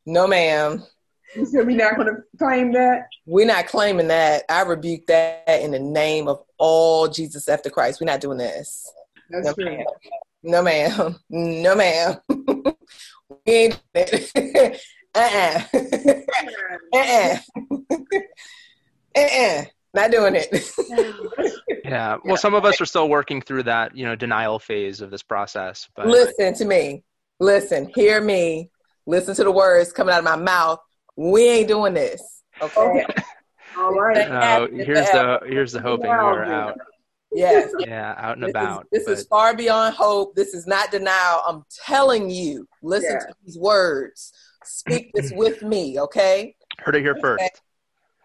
[0.05, 0.83] No, ma'am.
[1.35, 3.07] You said we're not going to claim that?
[3.25, 4.43] We're not claiming that.
[4.49, 8.01] I rebuke that in the name of all Jesus after Christ.
[8.01, 8.91] We're not doing this.
[9.29, 9.65] That's no, true.
[9.65, 9.85] Ma'am.
[10.43, 11.15] No, ma'am.
[11.29, 12.17] No, ma'am.
[12.29, 12.75] we
[13.47, 14.81] ain't it.
[15.15, 15.61] uh-uh.
[16.93, 17.37] uh-uh.
[19.15, 19.65] uh-uh.
[19.93, 20.71] Not doing it.
[21.85, 22.17] yeah.
[22.23, 25.23] Well, some of us are still working through that, you know, denial phase of this
[25.23, 25.87] process.
[25.95, 27.03] But listen to me.
[27.39, 28.69] Listen, hear me.
[29.05, 30.79] Listen to the words coming out of my mouth
[31.15, 32.43] we ain't doing this.
[32.61, 33.05] Okay.
[33.77, 34.29] All right.
[34.29, 36.77] No, uh, here's the here's the hoping we're out.
[37.33, 37.71] Yes.
[37.79, 38.87] Yeah, out and this about.
[38.91, 39.11] Is, this but...
[39.13, 40.35] is far beyond hope.
[40.35, 41.41] This is not denial.
[41.47, 43.19] I'm telling you, listen yeah.
[43.19, 44.33] to these words.
[44.65, 46.55] Speak this with me, okay?
[46.79, 47.21] Heard it here okay.
[47.21, 47.61] first.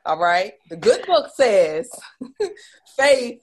[0.04, 0.52] All right.
[0.70, 1.90] The good book says,
[2.96, 3.40] faith,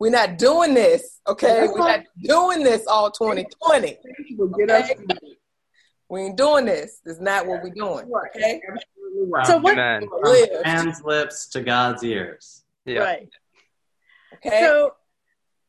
[0.00, 1.66] we're not doing this, okay?
[1.68, 3.98] We're not doing this all 2020.
[4.40, 4.96] Okay?
[6.08, 7.00] We ain't doing this.
[7.04, 8.10] This is not what we're doing.
[8.36, 8.60] Okay.
[9.44, 9.74] So what?
[9.74, 12.64] From hands lips to God's ears.
[12.84, 13.00] Yeah.
[13.00, 13.28] Right.
[14.34, 14.60] Okay.
[14.60, 14.94] So,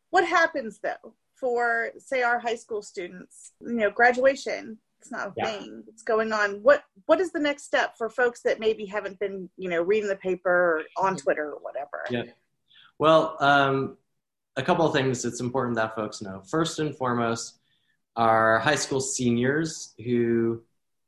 [0.09, 3.53] what happens though for say our high school students?
[3.61, 4.77] You know, graduation.
[4.99, 5.45] It's not a yeah.
[5.45, 5.83] thing.
[5.87, 6.61] It's going on.
[6.63, 10.09] What What is the next step for folks that maybe haven't been, you know, reading
[10.09, 12.03] the paper or on Twitter or whatever?
[12.09, 12.31] Yeah.
[12.99, 13.97] Well, um,
[14.55, 16.41] a couple of things it's important that folks know.
[16.41, 17.59] First and foremost,
[18.17, 20.61] are high school seniors who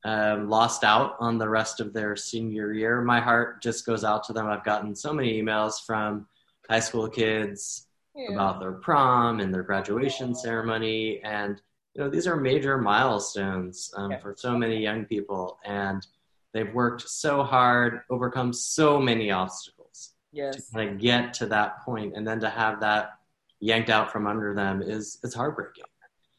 [0.06, 3.02] um, lost out on the rest of their senior year.
[3.02, 4.48] My heart just goes out to them.
[4.48, 6.28] I've gotten so many emails from
[6.70, 8.32] high school kids yeah.
[8.32, 11.20] about their prom and their graduation ceremony.
[11.24, 11.62] And,
[11.96, 14.20] you know, these are major milestones um, yeah.
[14.20, 15.60] for so many young people.
[15.66, 16.06] And
[16.54, 20.56] they've worked so hard, overcome so many obstacles yes.
[20.56, 22.14] to kind of get to that point.
[22.16, 23.18] And then to have that
[23.60, 25.84] yanked out from under them is, it's heartbreaking.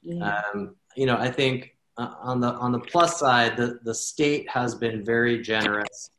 [0.02, 0.42] Yeah.
[0.54, 4.48] Um, you know, I think uh, on the on the plus side, the the state
[4.48, 6.10] has been very generous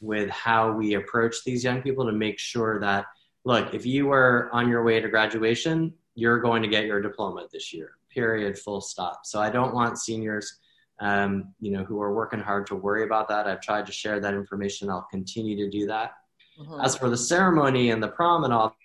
[0.00, 3.06] with how we approach these young people to make sure that
[3.44, 7.46] look, if you were on your way to graduation, you're going to get your diploma
[7.52, 7.92] this year.
[8.10, 8.58] Period.
[8.58, 9.20] Full stop.
[9.24, 10.58] So I don't want seniors,
[11.00, 13.46] um, you know, who are working hard to worry about that.
[13.46, 14.90] I've tried to share that information.
[14.90, 16.12] I'll continue to do that.
[16.60, 16.80] Mm-hmm.
[16.80, 18.76] As for the ceremony and the prom and all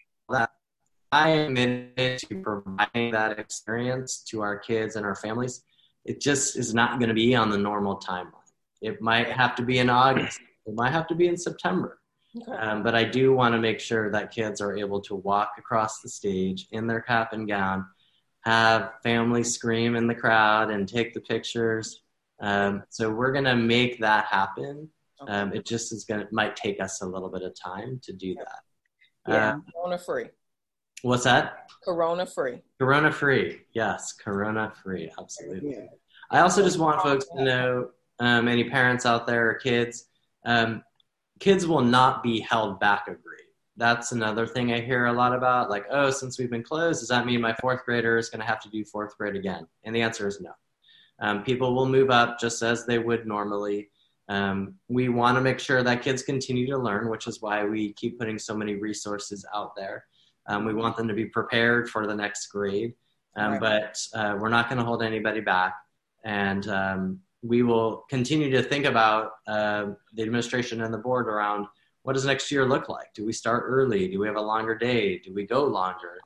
[1.11, 5.63] I am committed to providing that experience to our kids and our families.
[6.05, 8.33] It just is not going to be on the normal timeline.
[8.81, 10.39] It might have to be in August.
[10.65, 11.99] It might have to be in September.
[12.41, 12.51] Okay.
[12.51, 16.01] Um, but I do want to make sure that kids are able to walk across
[16.01, 17.85] the stage in their cap and gown,
[18.41, 22.03] have family scream in the crowd and take the pictures.
[22.39, 24.89] Um, so we're going to make that happen.
[25.21, 25.31] Okay.
[25.31, 28.13] Um, it just is going to might take us a little bit of time to
[28.13, 28.59] do that.
[29.27, 30.27] Yeah, corona free.
[31.01, 31.69] What's that?
[31.83, 32.60] Corona free.
[32.79, 33.62] Corona free.
[33.73, 35.10] Yes, Corona free.
[35.19, 35.71] Absolutely.
[35.71, 35.86] Yeah.
[36.31, 40.10] I also just want folks to know, um, any parents out there or kids,
[40.45, 40.83] um,
[41.39, 43.41] kids will not be held back a grade.
[43.77, 45.69] That's another thing I hear a lot about.
[45.69, 48.47] Like, oh, since we've been closed, does that mean my fourth grader is going to
[48.47, 49.67] have to do fourth grade again?
[49.83, 50.51] And the answer is no.
[51.19, 53.89] Um, people will move up just as they would normally.
[54.29, 57.93] Um, we want to make sure that kids continue to learn, which is why we
[57.93, 60.05] keep putting so many resources out there.
[60.47, 62.93] Um, we want them to be prepared for the next grade,
[63.36, 63.62] um, right.
[63.62, 65.75] but uh, we're not going to hold anybody back.
[66.23, 71.67] And um, we will continue to think about uh, the administration and the board around
[72.03, 73.13] what does next year look like?
[73.13, 74.07] Do we start early?
[74.07, 75.19] Do we have a longer day?
[75.19, 76.17] Do we go longer?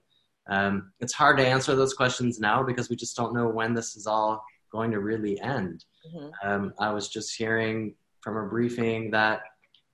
[0.47, 3.95] Um, it's hard to answer those questions now because we just don't know when this
[3.95, 5.85] is all going to really end.
[6.07, 6.47] Mm-hmm.
[6.47, 9.41] Um, I was just hearing from a briefing that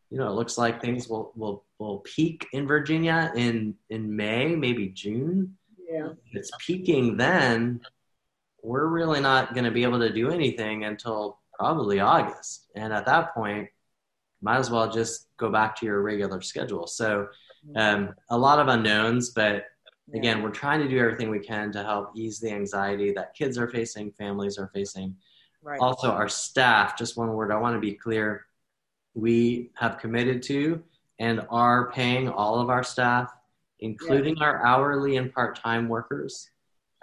[0.09, 4.55] you know, it looks like things will will will peak in Virginia in in May,
[4.55, 5.57] maybe June.
[5.89, 6.09] Yeah.
[6.25, 7.81] If it's peaking then,
[8.61, 12.67] we're really not going to be able to do anything until probably August.
[12.75, 13.69] And at that point,
[14.41, 16.87] might as well just go back to your regular schedule.
[16.87, 17.27] So,
[17.75, 19.65] um, a lot of unknowns, but
[20.13, 23.57] Again, we're trying to do everything we can to help ease the anxiety that kids
[23.57, 25.15] are facing, families are facing.
[25.61, 25.81] Right.
[25.81, 28.45] Also, our staff, just one word, I want to be clear.
[29.17, 30.83] We have committed to
[31.19, 33.33] and are paying all of our staff,
[33.79, 36.51] including our hourly and part time workers,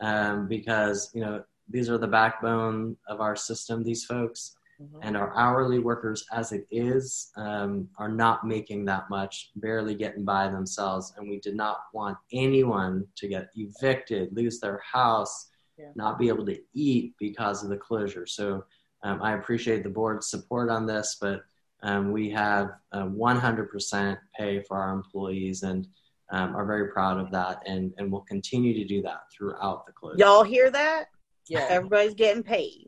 [0.01, 4.55] um, because, you know, these are the backbone of our system, these folks.
[4.81, 4.99] Mhm.
[5.03, 10.25] And our hourly workers, as it is, um, are not making that much, barely getting
[10.25, 11.15] by themselves.
[11.17, 15.91] And we did not want anyone to get evicted, lose their house, Yeah.
[15.97, 18.27] not be able to eat because of the closure.
[18.27, 18.65] So
[19.03, 21.45] um, I appreciate the board's support on this, but
[21.85, 25.87] um, we have uh, 100% pay for our employees and
[26.33, 27.63] um, are very proud of that.
[27.67, 30.17] And, and will continue to do that throughout the closure.
[30.19, 31.05] Y'all hear that?
[31.49, 31.67] Yeah.
[31.69, 32.87] Everybody's getting paid.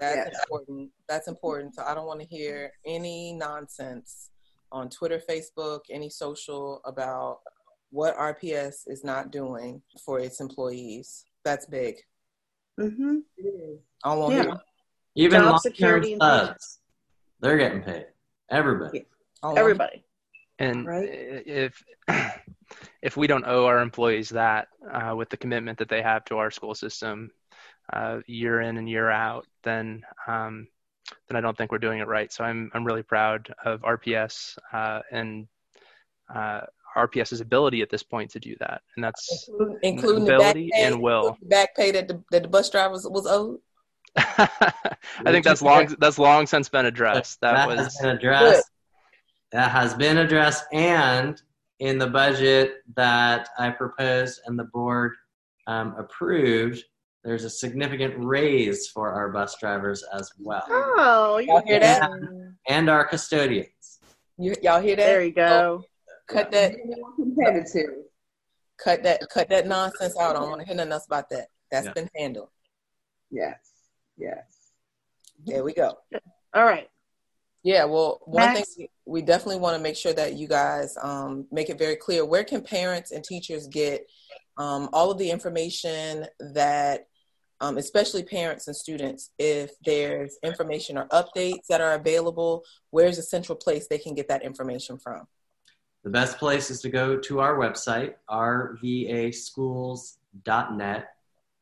[0.00, 0.40] That's Yes.
[0.42, 0.90] important.
[1.08, 1.74] That's important.
[1.74, 4.30] So I don't want to hear any nonsense
[4.72, 7.40] on Twitter, Facebook, any social about
[7.90, 11.24] what RPS is not doing for its employees.
[11.44, 11.96] That's big.
[12.80, 13.18] Mm-hmm.
[13.36, 13.78] It is.
[14.04, 14.54] I don't want Yeah.
[15.16, 16.78] Even Job security and subs,
[17.40, 18.06] they're getting paid.
[18.50, 19.06] Everybody.
[19.42, 20.04] I Everybody.
[20.58, 21.08] And Right.
[21.08, 21.82] if
[23.02, 26.38] if we don't owe our employees that uh, with the commitment that they have to
[26.38, 27.30] our school system
[27.92, 30.66] uh, year in and year out, then um,
[31.28, 32.32] then I don't think we're doing it right.
[32.32, 35.46] So I'm I'm really proud of RPS uh, and
[36.34, 36.62] uh,
[36.96, 40.70] RPS's ability at this point to do that, and that's Including, including the back ability
[40.72, 41.28] pay, and will.
[41.28, 43.60] including the back pay that the, that the bus drivers was owed.
[44.16, 44.92] I
[45.26, 47.40] think that's long that's long since been addressed.
[47.40, 48.70] That has was been addressed.
[49.52, 51.40] That has been addressed, and
[51.80, 55.12] in the budget that I proposed and the board
[55.66, 56.82] um, approved,
[57.24, 62.10] there's a significant raise for our bus drivers as well, Oh, Y'all hear that?
[62.68, 64.00] and our custodians.
[64.38, 65.06] You, y'all hear that?
[65.06, 65.84] There you go.
[66.28, 66.74] Cut that.
[67.16, 67.90] Competitive.
[68.82, 69.22] Cut that.
[69.32, 70.36] Cut that nonsense out.
[70.36, 71.48] I don't want to hear nothing else about that.
[71.70, 71.92] That's Yeah.
[71.92, 72.48] been handled.
[73.30, 73.67] Yes.
[74.18, 74.72] Yes.
[75.46, 75.96] There we go.
[76.52, 76.90] All right.
[77.62, 78.74] Yeah, well, one Max?
[78.74, 82.24] thing we definitely want to make sure that you guys um, make it very clear
[82.24, 84.06] where can parents and teachers get
[84.58, 87.08] um, all of the information that,
[87.60, 93.22] um, especially parents and students, if there's information or updates that are available, where's a
[93.22, 95.26] central place they can get that information from?
[96.04, 101.08] The best place is to go to our website, rvaschools.net.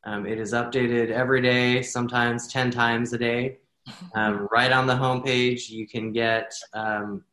[0.07, 3.57] Um, it is updated every day, sometimes 10 times a day.
[4.15, 7.25] Um, right on the homepage, you can get um,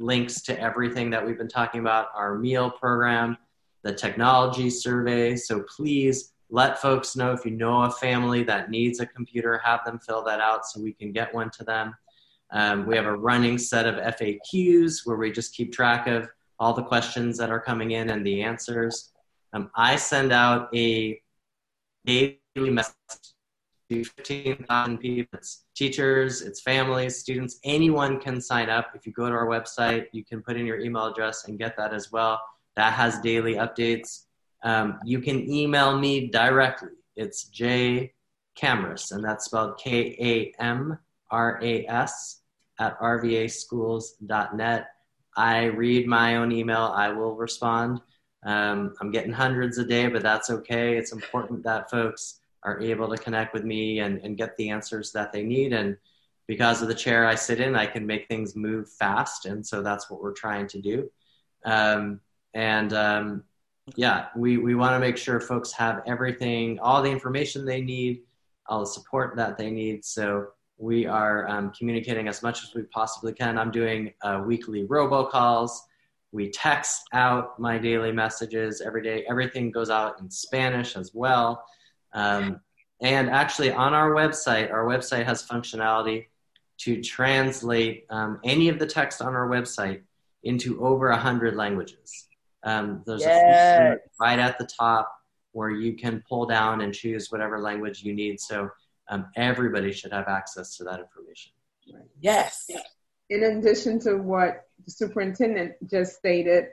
[0.00, 3.38] links to everything that we've been talking about our meal program,
[3.84, 5.36] the technology survey.
[5.36, 9.84] So please let folks know if you know a family that needs a computer, have
[9.84, 11.94] them fill that out so we can get one to them.
[12.50, 16.72] Um, we have a running set of FAQs where we just keep track of all
[16.72, 19.12] the questions that are coming in and the answers.
[19.52, 21.20] Um, I send out a
[22.06, 22.94] daily message
[23.90, 25.38] to 15,000 people.
[25.38, 28.92] It's teachers, it's families, students, anyone can sign up.
[28.94, 31.76] If you go to our website, you can put in your email address and get
[31.76, 32.40] that as well.
[32.76, 34.24] That has daily updates.
[34.62, 36.90] Um, you can email me directly.
[37.16, 38.12] It's J
[38.60, 40.98] Kamras, and that's spelled K A M
[41.30, 42.40] R A S
[42.78, 44.86] at rvaschools.net.
[45.36, 46.92] I read my own email.
[46.94, 48.00] I will respond.
[48.44, 50.96] Um, I'm getting hundreds a day, but that's okay.
[50.96, 55.12] It's important that folks are able to connect with me and, and get the answers
[55.12, 55.72] that they need.
[55.72, 55.96] And
[56.46, 59.46] because of the chair I sit in, I can make things move fast.
[59.46, 61.10] And so that's what we're trying to do.
[61.64, 62.20] Um,
[62.54, 63.44] and um,
[63.94, 68.22] yeah, we, we want to make sure folks have everything, all the information they need,
[68.66, 70.04] all the support that they need.
[70.04, 73.58] So we are um, communicating as much as we possibly can.
[73.58, 75.70] I'm doing uh, weekly robocalls.
[76.32, 79.24] We text out my daily messages every day.
[79.28, 81.64] Everything goes out in Spanish as well.
[82.12, 82.60] Um,
[83.00, 86.26] and actually, on our website, our website has functionality
[86.78, 90.02] to translate um, any of the text on our website
[90.42, 92.26] into over 100 languages.
[92.64, 95.12] Um, there's a feature right at the top
[95.52, 98.40] where you can pull down and choose whatever language you need.
[98.40, 98.68] So
[99.08, 101.52] um, everybody should have access to that information.
[102.20, 102.68] Yes.
[103.30, 106.68] In addition to what the superintendent just stated,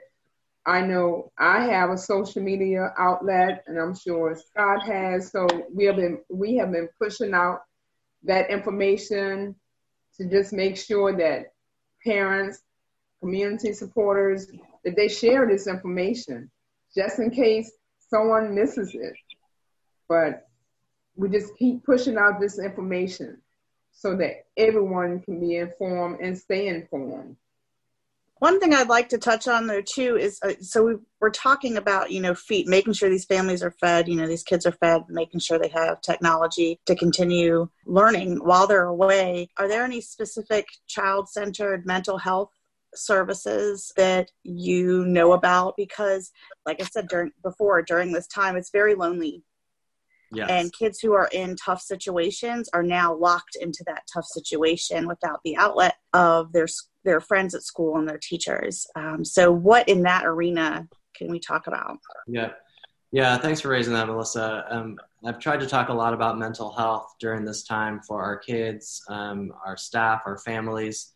[0.66, 5.30] I know I have a social media outlet, and I'm sure Scott has.
[5.30, 7.60] So we have been we have been pushing out
[8.22, 9.54] that information
[10.16, 11.52] to just make sure that
[12.02, 12.60] parents,
[13.20, 14.46] community supporters,
[14.84, 16.50] that they share this information,
[16.94, 17.70] just in case
[18.08, 19.14] someone misses it.
[20.08, 20.46] But
[21.16, 23.40] we just keep pushing out this information
[23.92, 27.36] so that everyone can be informed and stay informed.
[28.44, 31.78] One thing I'd like to touch on though too is uh, so we, we're talking
[31.78, 34.72] about you know feet, making sure these families are fed, you know these kids are
[34.72, 39.48] fed, making sure they have technology to continue learning while they're away.
[39.56, 42.50] Are there any specific child-centered mental health
[42.94, 46.30] services that you know about because
[46.64, 49.42] like i said during before during this time it's very lonely
[50.34, 50.48] yes.
[50.50, 55.40] and kids who are in tough situations are now locked into that tough situation without
[55.44, 56.66] the outlet of their
[57.04, 58.86] their friends at school and their teachers.
[58.96, 61.98] Um, so what in that arena can we talk about?
[62.26, 62.50] Yeah.
[63.12, 64.66] Yeah thanks for raising that melissa.
[64.70, 68.36] Um, i've tried to talk a lot about mental health during this time for our
[68.36, 71.14] kids um, our staff our families.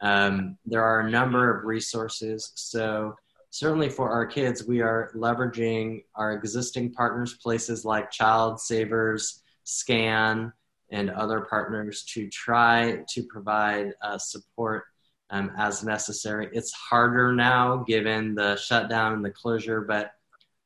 [0.00, 2.52] Um, there are a number of resources.
[2.54, 3.16] So,
[3.50, 10.52] certainly for our kids, we are leveraging our existing partners, places like Child Savers, SCAN,
[10.90, 14.84] and other partners to try to provide uh, support
[15.30, 16.48] um, as necessary.
[16.52, 20.12] It's harder now given the shutdown and the closure, but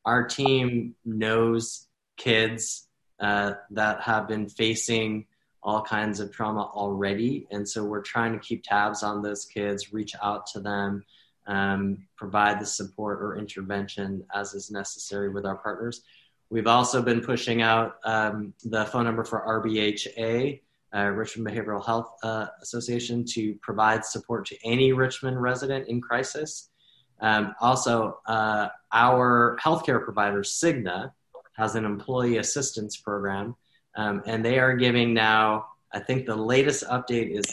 [0.04, 2.88] our team knows kids
[3.20, 5.26] uh, that have been facing
[5.62, 7.46] all kinds of trauma already.
[7.50, 11.04] And so we're trying to keep tabs on those kids, reach out to them,
[11.46, 16.02] um, provide the support or intervention as is necessary with our partners.
[16.50, 20.60] We've also been pushing out um, the phone number for RBHA,
[20.94, 26.68] uh, Richmond Behavioral Health uh, Association, to provide support to any Richmond resident in crisis.
[27.20, 31.12] Um, also, uh, our healthcare provider, Cigna,
[31.54, 33.56] has an employee assistance program
[33.94, 37.44] um, and they are giving now, I think the latest update is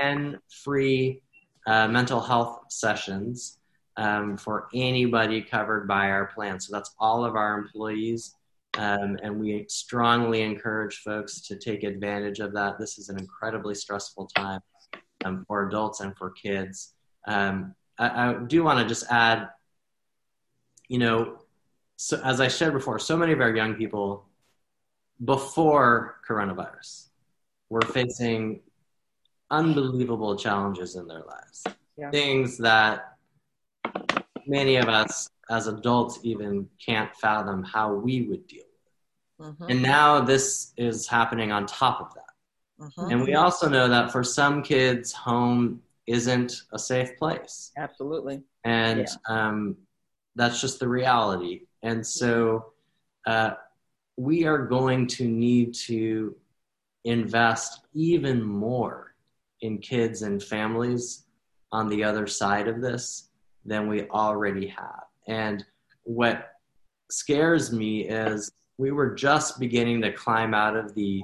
[0.00, 1.22] 10 free
[1.68, 3.58] uh, mental health sessions
[3.98, 6.58] um, for anybody covered by our plan.
[6.58, 8.34] So that's all of our employees.
[8.78, 12.78] Um, and we strongly encourage folks to take advantage of that.
[12.78, 14.60] This is an incredibly stressful time
[15.26, 16.94] um, for adults and for kids.
[17.26, 19.48] Um, I, I, do want to just add,
[20.88, 21.38] you know,
[21.96, 24.24] so as I shared before, so many of our young people
[25.22, 27.08] before coronavirus
[27.68, 28.60] were facing
[29.50, 31.64] unbelievable challenges in their lives.
[31.96, 32.10] Yeah.
[32.10, 33.16] Things that
[34.46, 38.64] many of us as adults even can't fathom how we would deal
[39.38, 39.48] with.
[39.48, 39.70] Mm-hmm.
[39.70, 42.84] And now this is happening on top of that.
[42.84, 43.12] Mm-hmm.
[43.12, 47.72] And we also know that for some kids, home isn't a safe place.
[47.76, 48.42] Absolutely.
[48.64, 49.48] And yeah.
[49.48, 49.76] um,
[50.36, 51.62] that's just the reality.
[51.82, 52.72] And so
[53.26, 53.52] uh,
[54.16, 56.36] we are going to need to
[57.04, 59.07] invest even more
[59.60, 61.24] in kids and families
[61.72, 63.30] on the other side of this
[63.64, 65.04] than we already have.
[65.26, 65.64] And
[66.04, 66.52] what
[67.10, 71.22] scares me is we were just beginning to climb out of the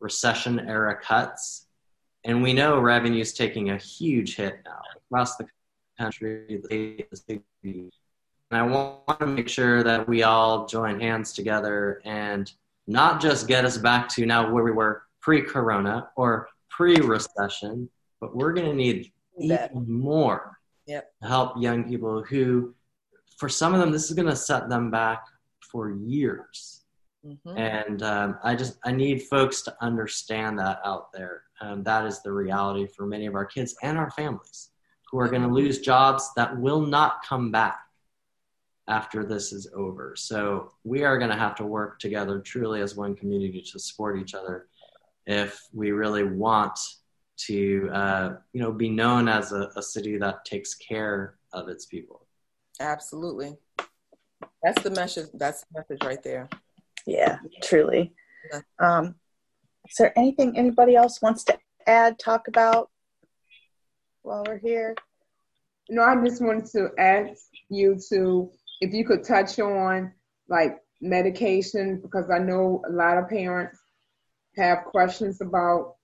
[0.00, 1.66] recession era cuts.
[2.24, 5.46] And we know revenue is taking a huge hit now across the
[5.98, 6.62] country.
[7.62, 7.90] And
[8.50, 12.50] I want to make sure that we all join hands together and
[12.86, 17.88] not just get us back to now where we were pre corona or pre recession,
[18.20, 21.12] but we're going to need even more yep.
[21.22, 22.74] to help young people who,
[23.36, 25.24] for some of them, this is going to set them back
[25.60, 26.82] for years.
[27.26, 27.56] Mm-hmm.
[27.56, 31.42] And um, I just I need folks to understand that out there.
[31.60, 34.70] Um, that is the reality for many of our kids and our families
[35.10, 37.78] who are going to lose jobs that will not come back
[38.88, 40.14] after this is over.
[40.16, 44.18] So we are going to have to work together truly as one community to support
[44.18, 44.66] each other
[45.26, 46.78] if we really want
[47.36, 51.86] to, uh, you know, be known as a, a city that takes care of its
[51.86, 52.26] people.
[52.80, 53.56] Absolutely.
[54.62, 55.28] That's the message.
[55.34, 56.48] That's the message right there.
[57.06, 58.12] Yeah, truly.
[58.52, 58.60] Yeah.
[58.78, 59.14] Um,
[59.88, 62.90] is there anything anybody else wants to add, talk about
[64.22, 64.94] while we're here?
[65.90, 68.50] No, I just wanted to ask you to
[68.80, 70.12] if you could touch on
[70.48, 73.78] like medication, because I know a lot of parents
[74.56, 75.96] have questions about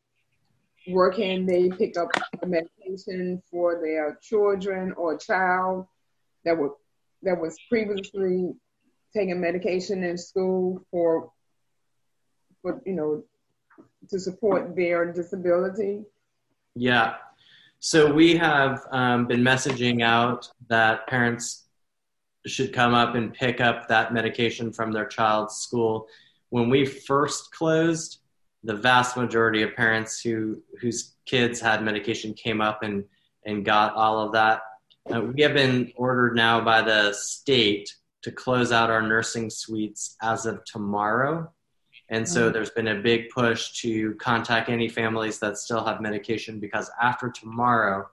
[0.88, 2.10] where can they pick up
[2.46, 5.86] medication for their children or child
[6.44, 6.72] that were
[7.22, 8.52] that was previously
[9.14, 11.30] taking medication in school for
[12.62, 13.22] for you know
[14.08, 16.02] to support their disability
[16.74, 17.16] yeah
[17.78, 21.66] so we have um, been messaging out that parents
[22.46, 26.06] should come up and pick up that medication from their child's school.
[26.50, 28.18] When we first closed,
[28.64, 33.04] the vast majority of parents who whose kids had medication came up and
[33.46, 34.62] and got all of that.
[35.12, 40.16] Uh, we have been ordered now by the state to close out our nursing suites
[40.22, 41.50] as of tomorrow.
[42.10, 42.52] And so mm.
[42.52, 47.30] there's been a big push to contact any families that still have medication because after
[47.30, 48.08] tomorrow,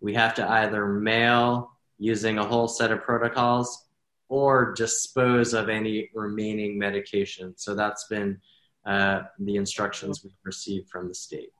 [0.00, 3.86] we have to either mail using a whole set of protocols
[4.28, 7.54] or dispose of any remaining medication.
[7.56, 8.40] So that's been
[8.88, 11.52] uh, the instructions we've received from the state.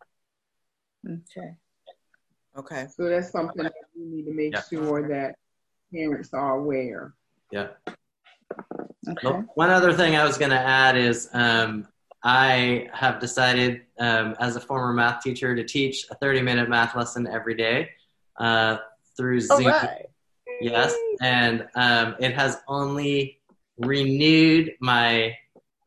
[1.07, 1.55] Okay.
[2.57, 2.87] Okay.
[2.97, 4.63] So that's something that we need to make Yeah.
[4.63, 5.37] sure that
[5.93, 7.15] parents are aware.
[7.53, 7.69] Yeah.
[9.09, 9.21] Okay.
[9.23, 11.87] Well, one other thing I was going to add is um,
[12.25, 16.97] I have decided, um, as a former math teacher, to teach a 30 minute math
[16.97, 17.91] lesson every day
[18.39, 18.79] uh,
[19.17, 19.67] through All Zoom.
[19.67, 20.07] right.
[20.61, 23.41] Yes, and um, it has only
[23.77, 25.37] renewed my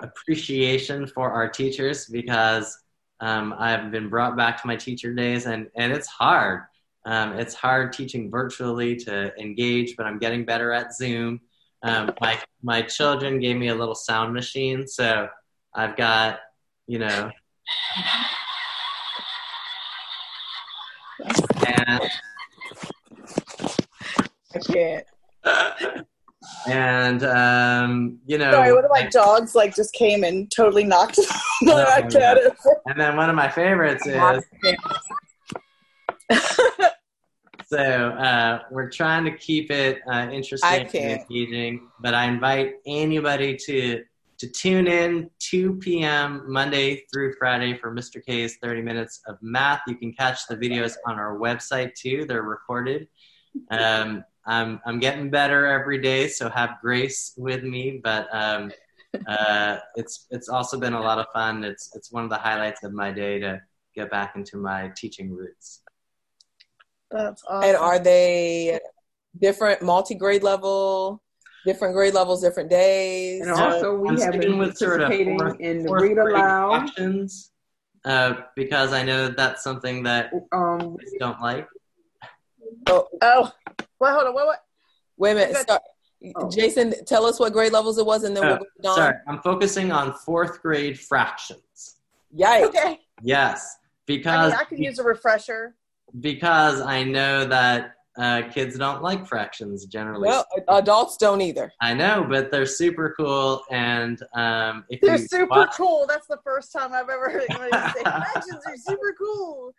[0.02, 2.78] appreciation for our teachers because
[3.20, 6.64] um, I've been brought back to my teacher days, and and it's hard.
[7.06, 11.40] Um, it's hard teaching virtually to engage, but I'm getting better at Zoom.
[11.84, 15.28] Um, my my children gave me a little sound machine, so
[15.74, 16.40] I've got
[16.88, 17.32] you know.
[21.68, 22.02] And
[24.54, 25.06] I can't.
[26.68, 31.20] and um, you know, Sorry, one of my dogs like just came and totally knocked
[31.62, 32.32] my iPad yeah.
[32.34, 32.82] over.
[32.88, 34.44] and then one of my favorites is
[37.72, 41.88] so uh, we're trying to keep it uh, interesting and engaging.
[42.00, 44.04] But I invite anybody to
[44.40, 46.44] to tune in 2 p.m.
[46.48, 48.24] Monday through Friday for Mr.
[48.26, 49.82] K's 30 minutes of math.
[49.88, 53.08] You can catch the videos on our website too; they're recorded.
[53.70, 58.00] Um, I'm I'm getting better every day, so have grace with me.
[58.04, 58.72] But um,
[59.28, 61.64] uh, it's it's also been a lot of fun.
[61.64, 63.62] It's it's one of the highlights of my day to
[63.96, 65.82] get back into my teaching roots.
[67.12, 67.70] That's awesome.
[67.70, 68.80] And are they
[69.40, 71.22] different multi-grade level,
[71.66, 73.42] different grade levels, different days?
[73.46, 76.18] And So, also, we I'm have been with sort of participating fourth- in the read
[76.18, 76.70] aloud.
[76.70, 77.52] fractions,
[78.06, 81.68] uh, because I know that's something that Um, kids don't like.
[82.88, 83.52] Oh, oh.
[84.00, 84.34] well, hold on.
[84.34, 84.46] What?
[84.48, 84.60] What?
[85.18, 85.56] Wait a minute.
[85.70, 86.34] Okay.
[86.36, 86.50] Oh.
[86.52, 88.96] Jason, tell us what grade levels it was, and then we'll Oh, go to Dawn.
[88.96, 91.96] Sorry, I'm focusing on fourth grade fractions.
[92.38, 92.64] Yikes.
[92.68, 93.00] Okay.
[93.24, 95.76] Yes, I because mean, I could use a refresher.
[96.20, 100.28] because I know that uh, kids don't like fractions generally.
[100.28, 101.72] Well, adults don't either.
[101.82, 106.06] I know, but they're super cool, and um, if They're you super watch- cool.
[106.08, 109.74] That's the first time I've ever heard anybody say fractions are super cool.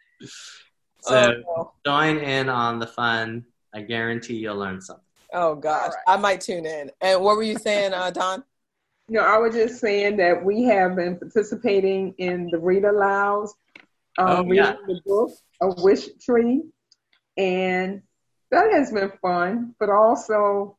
[1.03, 3.45] So oh, join in on the fun.
[3.75, 5.05] I guarantee you'll learn something.
[5.33, 5.97] oh gosh, All right.
[6.07, 6.91] I might tune in.
[7.01, 8.45] And what were you saying, uh, Dawn?
[9.09, 13.51] No, I was just saying that we have been participating in the read alouds,
[14.19, 14.77] um, Oh, reading yeah.
[14.87, 15.31] the book
[15.61, 16.63] A Wish Tree,
[17.37, 18.03] and
[18.51, 20.77] that has been fun, but also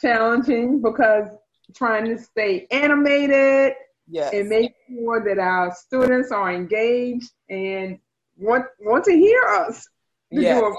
[0.00, 1.28] challenging because
[1.74, 3.74] trying to stay animated
[4.08, 4.32] Yes.
[4.32, 7.98] and make sure that our students are engaged and
[8.36, 9.88] want want to hear us
[10.32, 10.58] to Yes.
[10.58, 10.76] do a,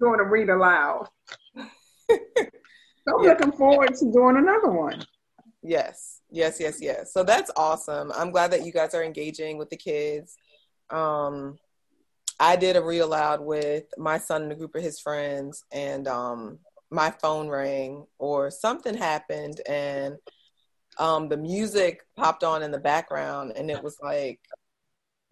[0.00, 1.08] doing a read aloud.
[1.56, 1.66] so
[2.10, 3.30] I'm Yeah.
[3.30, 5.04] looking forward to doing another one.
[5.62, 7.12] Yes, yes, yes, yes.
[7.12, 8.10] So that's awesome.
[8.14, 10.36] I'm glad that you guys are engaging with the kids.
[10.90, 11.58] Um,
[12.40, 16.08] I did a read aloud with my son and a group of his friends, and
[16.08, 16.58] um,
[16.90, 20.16] my phone rang or something happened, and
[20.98, 24.40] um, the music popped on in the background, and it was like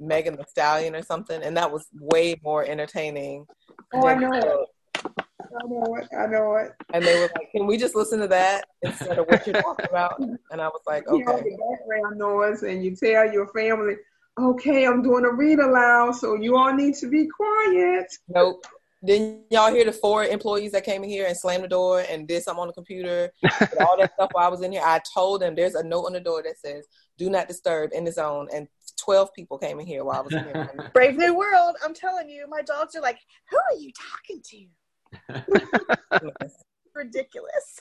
[0.01, 3.47] Megan Thee Stallion or something, and that was way more entertaining.
[3.95, 4.69] Oh, I know it.
[5.05, 6.09] I know it.
[6.17, 6.73] I know it.
[6.93, 9.87] And they were like, "Can we just listen to that instead of what you're talking
[9.89, 13.49] about?" And I was like, You hear "Okay." the background noise, and you tell your
[13.49, 13.97] family,
[14.39, 18.65] "Okay, I'm doing a read aloud, so you all need to be quiet." Nope.
[19.03, 22.29] Didn't y'all hear the four employees that came in here and slammed the door and
[22.29, 23.33] did something on the computer?
[23.81, 24.83] all that stuff while I was in here.
[24.85, 26.87] I told them there's a note on the door that says
[27.21, 28.67] "Do not disturb" in the zone, and
[28.97, 30.91] twelve people came in here while I was in here.
[30.95, 31.77] Brave New World.
[31.85, 33.19] I'm telling you, my dogs are like,
[33.51, 36.21] who are you talking to?
[36.95, 37.81] Ridiculous.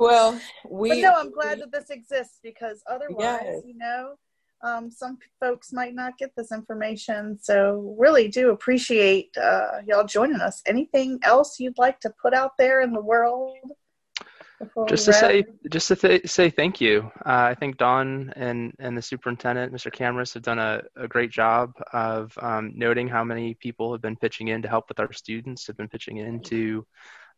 [0.00, 3.62] well, But we no, I'm glad that this exists because otherwise, Yes.
[3.66, 4.14] you know,
[4.62, 7.38] um, some folks might not get this information.
[7.40, 10.62] So really do appreciate uh, y'all joining us.
[10.66, 13.56] Anything else you'd like to put out there in the world?
[14.88, 17.10] Just to say just to th- say thank you.
[17.24, 21.30] Uh, i think Dawn and and the superintendent mr Kamras have done a, a great
[21.30, 25.12] job of um, noting how many people have been pitching in to help with our
[25.12, 26.86] students have been pitching in to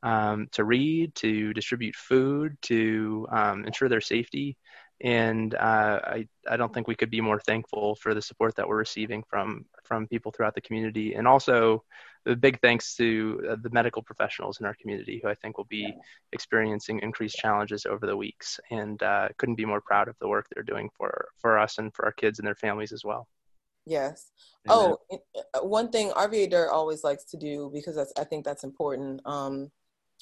[0.03, 4.57] um, to read to distribute food to um, ensure their safety
[5.01, 8.69] and uh, I, I don't think we could be more thankful for the support that
[8.69, 11.85] we're receiving from from people throughout the community and also
[12.27, 15.65] a big thanks to uh, the medical professionals in our community who I think will
[15.65, 15.95] be
[16.33, 20.47] experiencing increased challenges over the weeks and uh, couldn't be more proud of the work
[20.53, 23.27] they're doing for for us and for our kids and their families as well.
[23.87, 24.31] Yes.
[24.69, 28.65] Oh, uh, one thing RVA Dirt always likes to do because that's I think that's
[28.65, 29.23] important.
[29.25, 29.71] Um,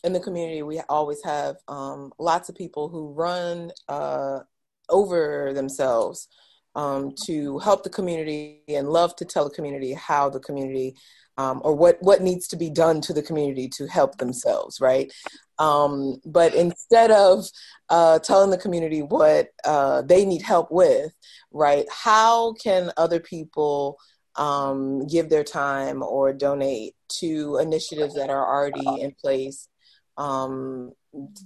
[0.04, 4.40] in the community, we always have um, lots of people who run uh,
[4.88, 6.28] over themselves
[6.74, 10.94] um, to help the community and love to tell the community how the community
[11.36, 15.12] um, or what what needs to be done to the community to help themselves, right?
[15.58, 17.46] Um, but instead of
[17.88, 21.12] uh, telling the community what uh, they need help with,
[21.52, 21.86] right?
[21.90, 23.98] How can other people
[24.36, 29.68] um, give their time or donate to initiatives that are already in place
[30.16, 30.92] um,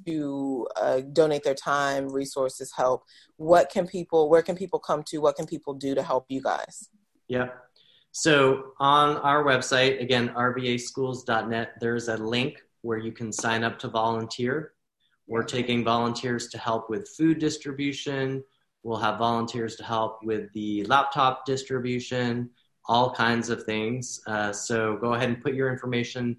[0.07, 3.05] to uh, donate their time, resources, help.
[3.37, 5.19] What can people, where can people come to?
[5.19, 6.89] What can people do to help you guys?
[7.29, 7.49] Yeah.
[8.13, 13.89] So on our website, again, rvaschools.net, there's a link where you can sign up to
[13.89, 14.75] volunteer.
[15.27, 18.45] We're taking volunteers to help with food distribution.
[18.83, 22.51] We'll have volunteers to help with the laptop distribution,
[22.87, 24.21] all kinds of things.
[24.27, 26.37] Uh, so go ahead and put your information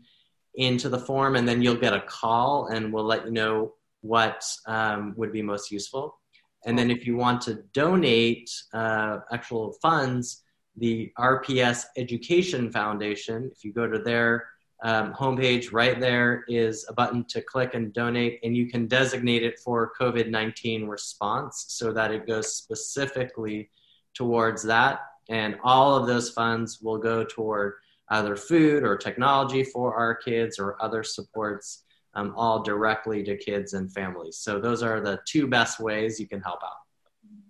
[0.55, 4.45] into the form, and then you'll get a call, and we'll let you know what
[4.67, 6.17] um, would be most useful.
[6.65, 10.43] And then if you want to donate uh, actual funds,
[10.77, 14.47] the RPS Education Foundation, if you go to their
[14.83, 19.43] um, homepage, right there is a button to click and donate, and you can designate
[19.43, 23.69] it for COVID 19 response so that it goes specifically
[24.13, 25.01] towards that.
[25.29, 27.75] And all of those funds will go toward
[28.13, 31.83] either food or technology for our kids or other supports,
[32.13, 34.37] um, all directly to kids and families.
[34.37, 36.77] So those are the two best ways you can help out.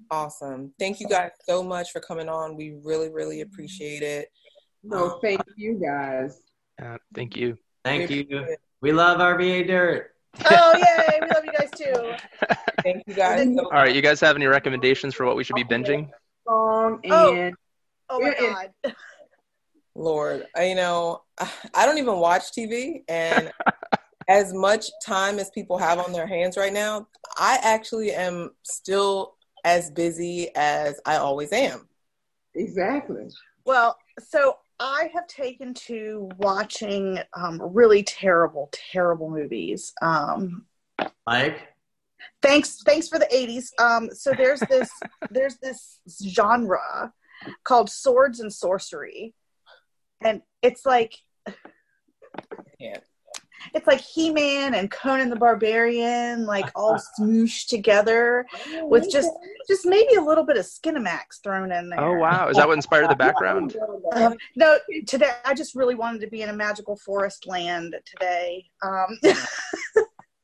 [0.10, 0.72] Awesome.
[0.80, 2.56] Thank you guys so much for coming on.
[2.56, 4.32] We really, really appreciate it.
[4.84, 6.42] No, um, thank you guys.
[6.82, 7.58] Uh, thank you.
[7.84, 8.56] Thank we you.
[8.82, 10.12] We love RVA Dirt.
[10.50, 11.20] Oh, yay.
[11.22, 12.56] We love you guys too.
[12.84, 13.48] thank you guys.
[13.58, 13.94] All right.
[13.94, 16.10] You guys have any recommendations for what we should be binging?
[16.48, 17.56] Song and
[18.10, 18.18] oh.
[18.18, 18.96] oh my God.
[19.96, 21.24] Lord, I, you know,
[21.74, 23.52] I don't even watch TV, and
[24.28, 29.36] as much time as people have on their hands right now, I actually am still
[29.64, 31.88] as busy as I always am.
[32.56, 33.30] Exactly.
[33.66, 39.94] Well, so I have taken to watching um, really terrible, terrible movies.
[40.02, 40.66] Um,
[41.26, 41.60] like
[42.42, 43.70] thanks, thanks for the '80s.
[43.82, 44.90] Um, so there's this,
[45.32, 47.14] there's this genre
[47.64, 49.34] called swords and sorcery,
[50.24, 51.16] and it's like
[52.80, 52.98] yeah.
[53.74, 58.46] it's like he-man and conan the barbarian like all smooshed together
[58.82, 59.30] with just
[59.68, 62.02] just maybe a little bit of Skinemax thrown in there.
[62.02, 62.50] Oh wow.
[62.50, 63.76] Is that what inspired the background?
[64.14, 68.66] Um, no today i just really wanted to be in a magical forest land today.
[68.82, 69.20] Um,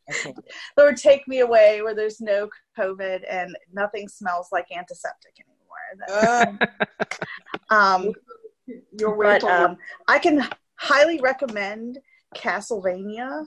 [0.78, 6.58] lord take me away where there's no covid and nothing smells like antiseptic anymore.
[7.70, 8.14] Um,
[8.98, 12.00] you're but um, I can highly recommend
[12.36, 13.46] Castlevania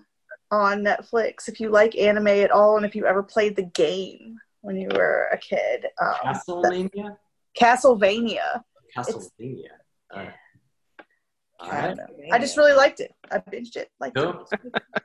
[0.51, 4.39] on Netflix if you like anime at all, and if you ever played the game
[4.61, 5.87] when you were a kid.
[6.01, 7.17] Um, Castlevania.
[7.59, 8.63] Castlevania.
[8.97, 10.33] Castlevania.
[11.61, 11.95] I,
[12.33, 13.13] I, just really liked it.
[13.31, 13.91] I binged it.
[14.01, 14.49] Like cool.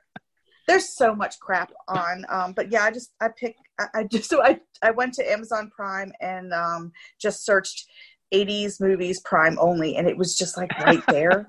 [0.68, 3.60] there's so much crap on, um, but yeah, I just I picked.
[3.78, 7.86] I, I just so I I went to Amazon Prime and um, just searched
[8.32, 11.46] 80s movies prime only and it was just like right there.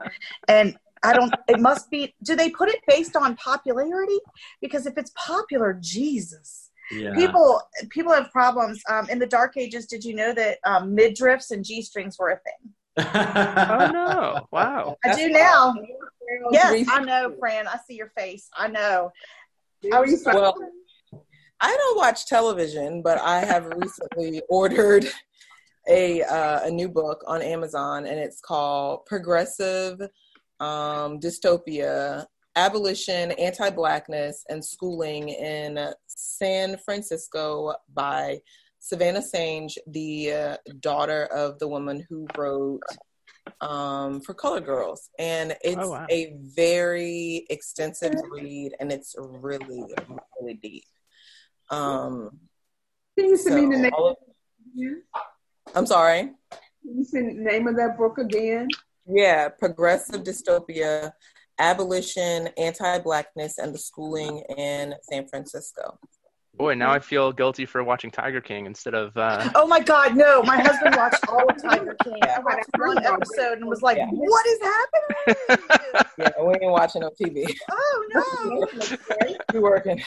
[0.47, 4.19] And i don't it must be do they put it based on popularity?
[4.61, 6.71] Because if it's popular jesus.
[6.91, 7.13] Yeah.
[7.13, 8.81] people people have problems.
[8.89, 12.39] Um, in the dark ages did you know that um, midriffs and g-strings were a
[12.39, 12.73] thing?
[13.13, 14.47] Oh no.
[14.51, 14.97] Wow.
[15.05, 15.75] I do now.
[16.51, 17.67] Yes i know fran.
[17.67, 18.49] I see your face.
[18.57, 19.11] I know.
[19.91, 20.55] How are you well,
[21.61, 25.09] I don't watch television, but I have recently ordered
[25.89, 29.99] a uh, a new book on Amazon, and it's called Progressive
[30.59, 32.25] um, Dystopia:
[32.55, 38.39] Abolition, Anti-Blackness, and Schooling in San Francisco by
[38.79, 42.81] Savannah Shange, the uh, daughter of the woman who wrote
[43.61, 46.05] um, for Color Girls, and it's oh, wow.
[46.09, 49.83] a very extensive read, and it's really
[50.39, 50.85] really deep.
[51.71, 52.39] Um,
[53.17, 53.91] Can you send so me the name?
[53.97, 54.15] Of,
[55.75, 56.31] I'm sorry.
[56.83, 58.67] You say the name of that book again?
[59.05, 61.11] Yeah, Progressive Dystopia,
[61.59, 65.99] Abolition, Anti-Blackness, and the Schooling in San Francisco.
[66.59, 69.15] Boy, now I feel guilty for watching Tiger King instead of.
[69.15, 69.49] Uh...
[69.55, 70.43] Oh my God, no!
[70.43, 72.19] My husband watched all of Tiger King.
[72.21, 74.07] I watched one episode and was like, yeah.
[74.11, 77.55] "What is happening?" yeah, we ain't watching no TV.
[77.71, 79.37] Oh no!
[79.53, 80.01] we working.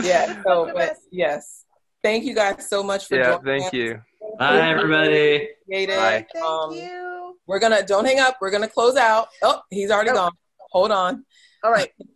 [0.00, 0.42] yeah.
[0.44, 1.64] So, but yes,
[2.04, 3.16] thank you guys so much for.
[3.16, 3.72] Yeah, thank us.
[3.72, 4.00] you.
[4.38, 5.48] Bye, everybody.
[5.62, 5.88] Appreciate.
[5.88, 6.26] Bye.
[6.32, 7.36] Thank Um, you.
[7.46, 8.38] We're gonna don't hang up.
[8.40, 9.28] We're gonna close out.
[9.42, 10.14] Oh, he's already Oh.
[10.14, 10.32] gone.
[10.72, 11.24] Hold on.
[11.62, 11.90] All right.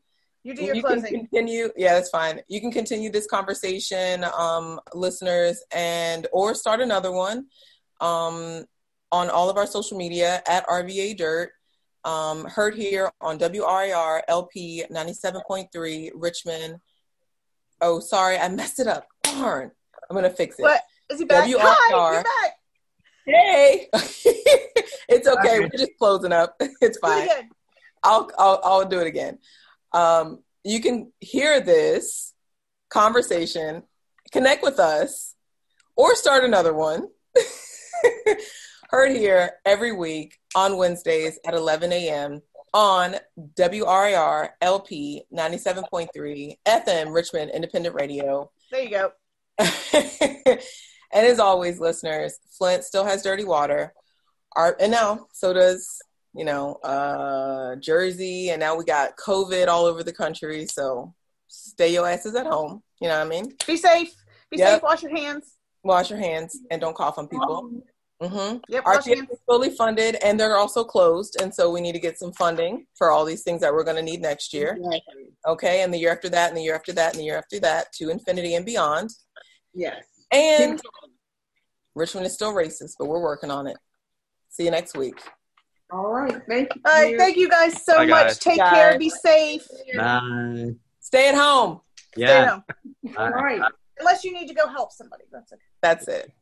[0.44, 1.18] You do your you can closing.
[1.28, 1.68] continue.
[1.76, 2.40] Yeah, that's fine.
[2.48, 7.48] You can continue this conversation, um, listeners, and or start another one
[8.00, 8.64] um,
[9.12, 11.50] on all of our social media at RVA Dirt.
[12.04, 16.76] Um, heard here on WRIR LP 97.3 Richmond.
[17.82, 19.06] Oh, sorry, I messed it up.
[19.24, 19.70] Darn.
[20.08, 20.62] I'm gonna fix it.
[20.62, 20.80] What?
[21.10, 21.48] Is he back?
[21.48, 21.58] WRR.
[21.60, 22.54] Hi, you're back.
[23.26, 23.88] Hey,
[25.08, 25.60] it's okay.
[25.60, 26.54] We're just closing up.
[26.80, 27.22] It's it fine.
[27.24, 27.50] again.
[28.02, 29.38] I'll, I'll I'll do it again.
[29.92, 32.32] Um, you can hear this
[32.90, 33.82] conversation,
[34.32, 35.34] connect with us,
[35.96, 37.08] or start another one.
[38.90, 42.40] Heard here every week on Wednesdays at 11 a.m.
[42.72, 43.16] on
[43.58, 48.50] WRIR LP 97.3 FM Richmond Independent Radio.
[48.70, 50.58] There you go.
[51.12, 53.92] And as always, listeners, Flint still has dirty water.
[54.56, 56.00] Our, and now so does
[56.34, 60.66] you know uh, Jersey, and now we got COVID all over the country.
[60.66, 61.14] So
[61.48, 62.82] stay your asses at home.
[63.00, 63.54] You know what I mean?
[63.66, 64.12] Be safe.
[64.50, 64.68] Be Yep.
[64.68, 64.82] safe.
[64.82, 65.54] Wash your hands.
[65.84, 67.70] Wash your hands and don't cough on people.
[68.22, 68.58] Mm-hmm.
[68.68, 68.84] Yep.
[69.06, 72.32] Your is fully funded, and they're also closed, and so we need to get some
[72.32, 74.72] funding for all these things that we're going to need next year.
[74.72, 75.30] Exactly.
[75.46, 77.60] Okay, and the year after that, and the year after that, and the year after
[77.60, 79.10] that, to infinity and beyond.
[79.72, 80.04] Yes.
[80.30, 80.80] And
[81.94, 83.76] Richmond is still racist, but we're working on it.
[84.50, 85.20] See you next week.
[85.90, 86.40] All right.
[86.48, 86.80] Thank you.
[86.84, 87.18] All right.
[87.18, 88.26] Thank you guys so Bye, much.
[88.26, 88.38] Guys.
[88.38, 88.70] Take Bye.
[88.70, 88.98] care.
[88.98, 89.66] Be safe.
[89.96, 90.72] Bye.
[91.00, 91.80] Stay at home.
[92.16, 92.28] Yeah.
[92.28, 92.62] At home.
[93.16, 93.62] All right.
[93.98, 95.24] Unless you need to go help somebody.
[95.32, 95.58] That's it.
[95.82, 96.32] That's it.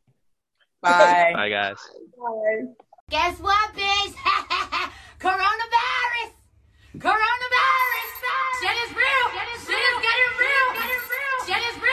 [0.82, 1.32] Bye.
[1.34, 1.76] Bye, guys.
[2.18, 2.62] Bye.
[3.08, 4.14] Guess what, bitch?
[5.20, 6.32] Coronavirus.
[6.98, 8.12] Coronavirus.
[8.60, 9.26] Shit is real.
[9.32, 10.82] Shit is getting real.
[11.46, 11.85] Shit is real.